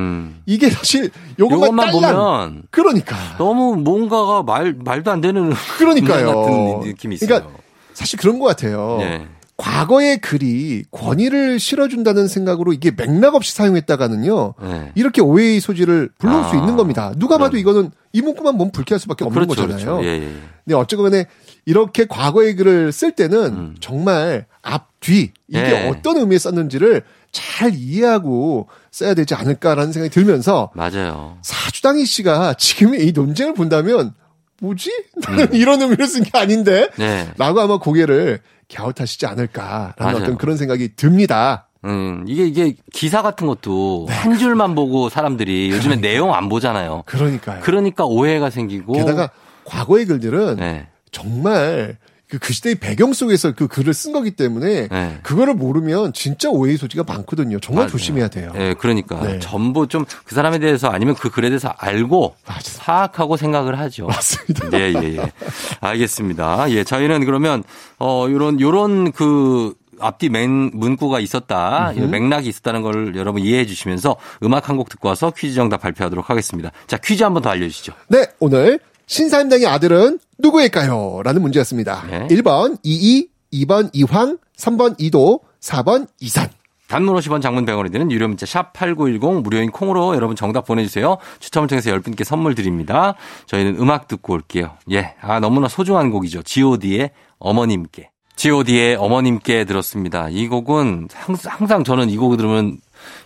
[0.47, 1.63] 이게 사실 요것만, 음.
[1.65, 6.81] 요것만 보면 그러니까 너무 뭔가가 말 말도 안 되는 그러니까요.
[6.87, 7.27] 느낌이 있어요.
[7.27, 7.51] 그러니까
[7.93, 8.99] 사실 그런 것 같아요.
[9.01, 9.27] 네.
[9.57, 14.55] 과거의 글이 권위를 실어준다는 생각으로 이게 맥락 없이 사용했다가는요.
[14.63, 14.93] 네.
[14.95, 17.13] 이렇게 오해의 소지를 불러올 수 아, 있는 겁니다.
[17.17, 19.97] 누가 봐도 이거는 이 문구만 보면 불쾌할 수밖에 없는 그렇죠, 거잖아요.
[19.97, 20.05] 그렇죠.
[20.09, 20.33] 예, 예.
[20.65, 21.25] 근데 어쨌거나
[21.67, 23.75] 이렇게 과거의 글을 쓸 때는 음.
[23.81, 25.89] 정말 앞, 뒤 이게 예.
[25.89, 31.39] 어떤 의미에 썼는지를 잘 이해하고 써야 되지 않을까라는 생각이 들면서 맞아요.
[31.43, 34.15] 사주당이 씨가 지금의 이 논쟁을 본다면
[34.61, 34.91] 뭐지?
[35.23, 36.89] 나는 이런 의미로 쓴 게 아닌데?
[36.97, 37.29] 네.
[37.37, 38.41] 라고 아마 고개를
[38.73, 40.17] 갸웃하시지 않을까라는 맞아요.
[40.17, 41.69] 어떤 그런 생각이 듭니다.
[41.85, 47.03] 음, 이게, 이게 기사 같은 것도 한 줄만 보고 사람들이 요즘에 내용 안 보잖아요.
[47.05, 47.61] 그러니까요.
[47.63, 48.95] 그러니까 오해가 생기고.
[48.95, 49.29] 게다가
[49.67, 50.87] 과거의 글들은 네.
[51.11, 51.99] 정말
[52.35, 55.19] 그, 그 시대의 배경 속에서 그 글을 쓴 거기 때문에 네.
[55.23, 57.61] 그거를 모르면 진짜 오해의 소지가 많거든요.
[57.61, 57.91] 정말 맞아요.
[57.93, 58.53] 조심해야 돼요.
[58.57, 59.39] 예, 그러니까 네.
[59.39, 62.35] 전부 좀 그 사람에 대해서 아니면 그 글에 대해서 알고
[62.79, 64.07] 파악하고 생각을 하죠.
[64.07, 64.69] 맞습니다.
[64.79, 65.33] 예, 예, 예.
[65.81, 66.71] 알겠습니다.
[66.71, 67.63] 예, 저희는 그러면
[67.99, 72.07] 어 요런 요런 그 앞뒤 맨 문구가 있었다, 음흠.
[72.11, 76.73] 맥락이 있었다는 걸 여러분 이해해 주시면서 음악 한 곡 듣고 와서 퀴즈 정답 발표하도록 하겠습니다.
[76.89, 77.93] 자, 퀴즈 한번 더 알려주시죠.
[78.09, 81.21] 네, 오늘 신사임당의 아들은 누구일까요?
[81.25, 82.05] 라는 문제였습니다.
[82.11, 82.27] 네.
[82.29, 86.49] 1번 이이, 2번 이황, 3번 이도, 4번 이산.
[86.89, 91.17] 단문 50원 장문 100원이 드는 유료 문자 샵 8910 무료인 콩으로 여러분 정답 보내주세요.
[91.41, 93.15] 추첨을 통해서 10분께 선물 드립니다.
[93.47, 94.77] 저희는 음악 듣고 올게요.
[94.93, 95.15] 예.
[95.21, 96.43] 아, 너무나 소중한 곡이죠.
[96.43, 98.11] god의 어머님께.
[98.37, 100.29] god의 어머님께 들었습니다.
[100.29, 101.09] 이 곡은
[101.45, 102.79] 항상, 저는 이 곡을 들으면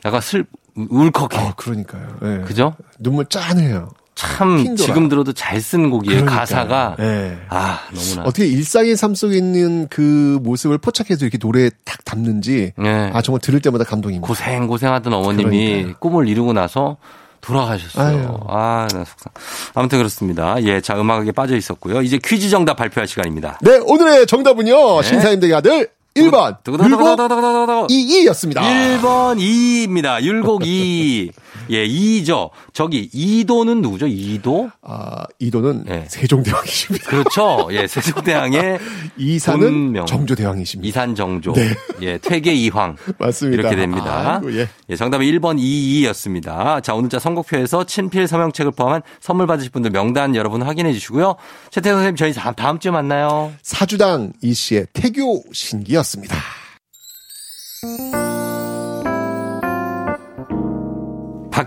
[0.05, 0.45] 약간 슬,
[0.77, 1.37] 울컥해.
[1.39, 2.09] 아, 그러니까요.
[2.23, 2.45] 예.
[2.47, 2.75] 그죠?
[3.01, 3.91] 눈물 짠해요.
[4.19, 4.77] 참 돌아.
[4.77, 6.25] 지금 들어도 잘 쓴 곡이에요.
[6.25, 6.39] 그러니까요.
[6.41, 6.97] 가사가.
[7.01, 7.39] 예.
[7.49, 8.23] 아, 너무나.
[8.23, 13.11] 어떻게 일상의 삶 속에 있는 그 모습을 포착해서 이렇게 노래에 딱 담는지 예.
[13.13, 14.27] 아 정말 들을 때마다 감동입니다.
[14.27, 15.95] 고생 고생하던 어머님이 그러니까요.
[16.01, 16.97] 꿈을 이루고 나서
[17.41, 18.41] 돌아가셨어요.
[18.49, 19.33] 아, 나 속상.
[19.75, 20.61] 아무튼 그렇습니다.
[20.65, 22.03] 예, 자 음악에 빠져 있었고요.
[22.03, 23.59] 이제 퀴즈 정답 발표할 시간입니다.
[23.63, 25.01] 네, 오늘의 정답은요.
[25.01, 25.09] 네.
[25.09, 27.87] 신사임당의 아들 1번 두구두구두구두구두구두구.
[27.89, 28.57] 22였습니다.
[28.63, 30.21] 1번 2입니다.
[30.23, 31.31] 율곡 2.
[31.71, 32.51] 예, 2죠.
[32.73, 34.07] 저기 이도는 누구죠?
[34.07, 34.71] 이도?
[34.83, 36.05] 아, 이도는 예.
[36.09, 37.11] 세종대왕이십니다.
[37.11, 37.69] 그렇죠.
[37.73, 38.79] 예, 세종대왕의
[39.19, 40.07] 이사는 본명.
[40.07, 40.89] 정조대왕이십니다.
[40.89, 41.53] 이산 정조.
[41.53, 41.75] 네.
[42.03, 42.97] 예, 퇴계 이황.
[43.19, 43.61] 맞습니다.
[43.61, 44.37] 이렇게 됩니다.
[44.37, 44.69] 아이고, 예.
[44.89, 46.83] 예, 정답은 1번 22였습니다.
[46.83, 51.37] 자, 오늘자 선곡표에서 친필 서명책을 포함한 선물 받으실 분들 명단 여러분 확인해 주시고요.
[51.71, 53.53] 최태성 선생님 저희 다음, 다음 주에 만나요.
[53.63, 56.37] 사주당 이 씨의 태교 신기였습니다.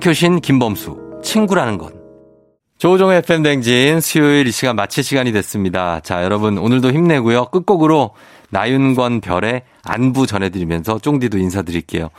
[0.02, 1.94] 박효신, 김범수, 친구라는 건.
[2.80, 6.00] 조종의 FM 댕진 수요일 이 시간 마칠 시간이 됐습니다.
[6.00, 7.46] 자, 여러분 오늘도 힘내고요.
[7.46, 8.16] 끝곡으로
[8.50, 12.10] 나윤권 별의 안부 전해드리면서 쫑디도 인사드릴게요.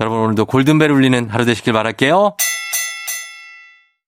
[0.00, 2.36] 여러분 오늘도 골든벨 울리는 하루 되시길 바랄게요.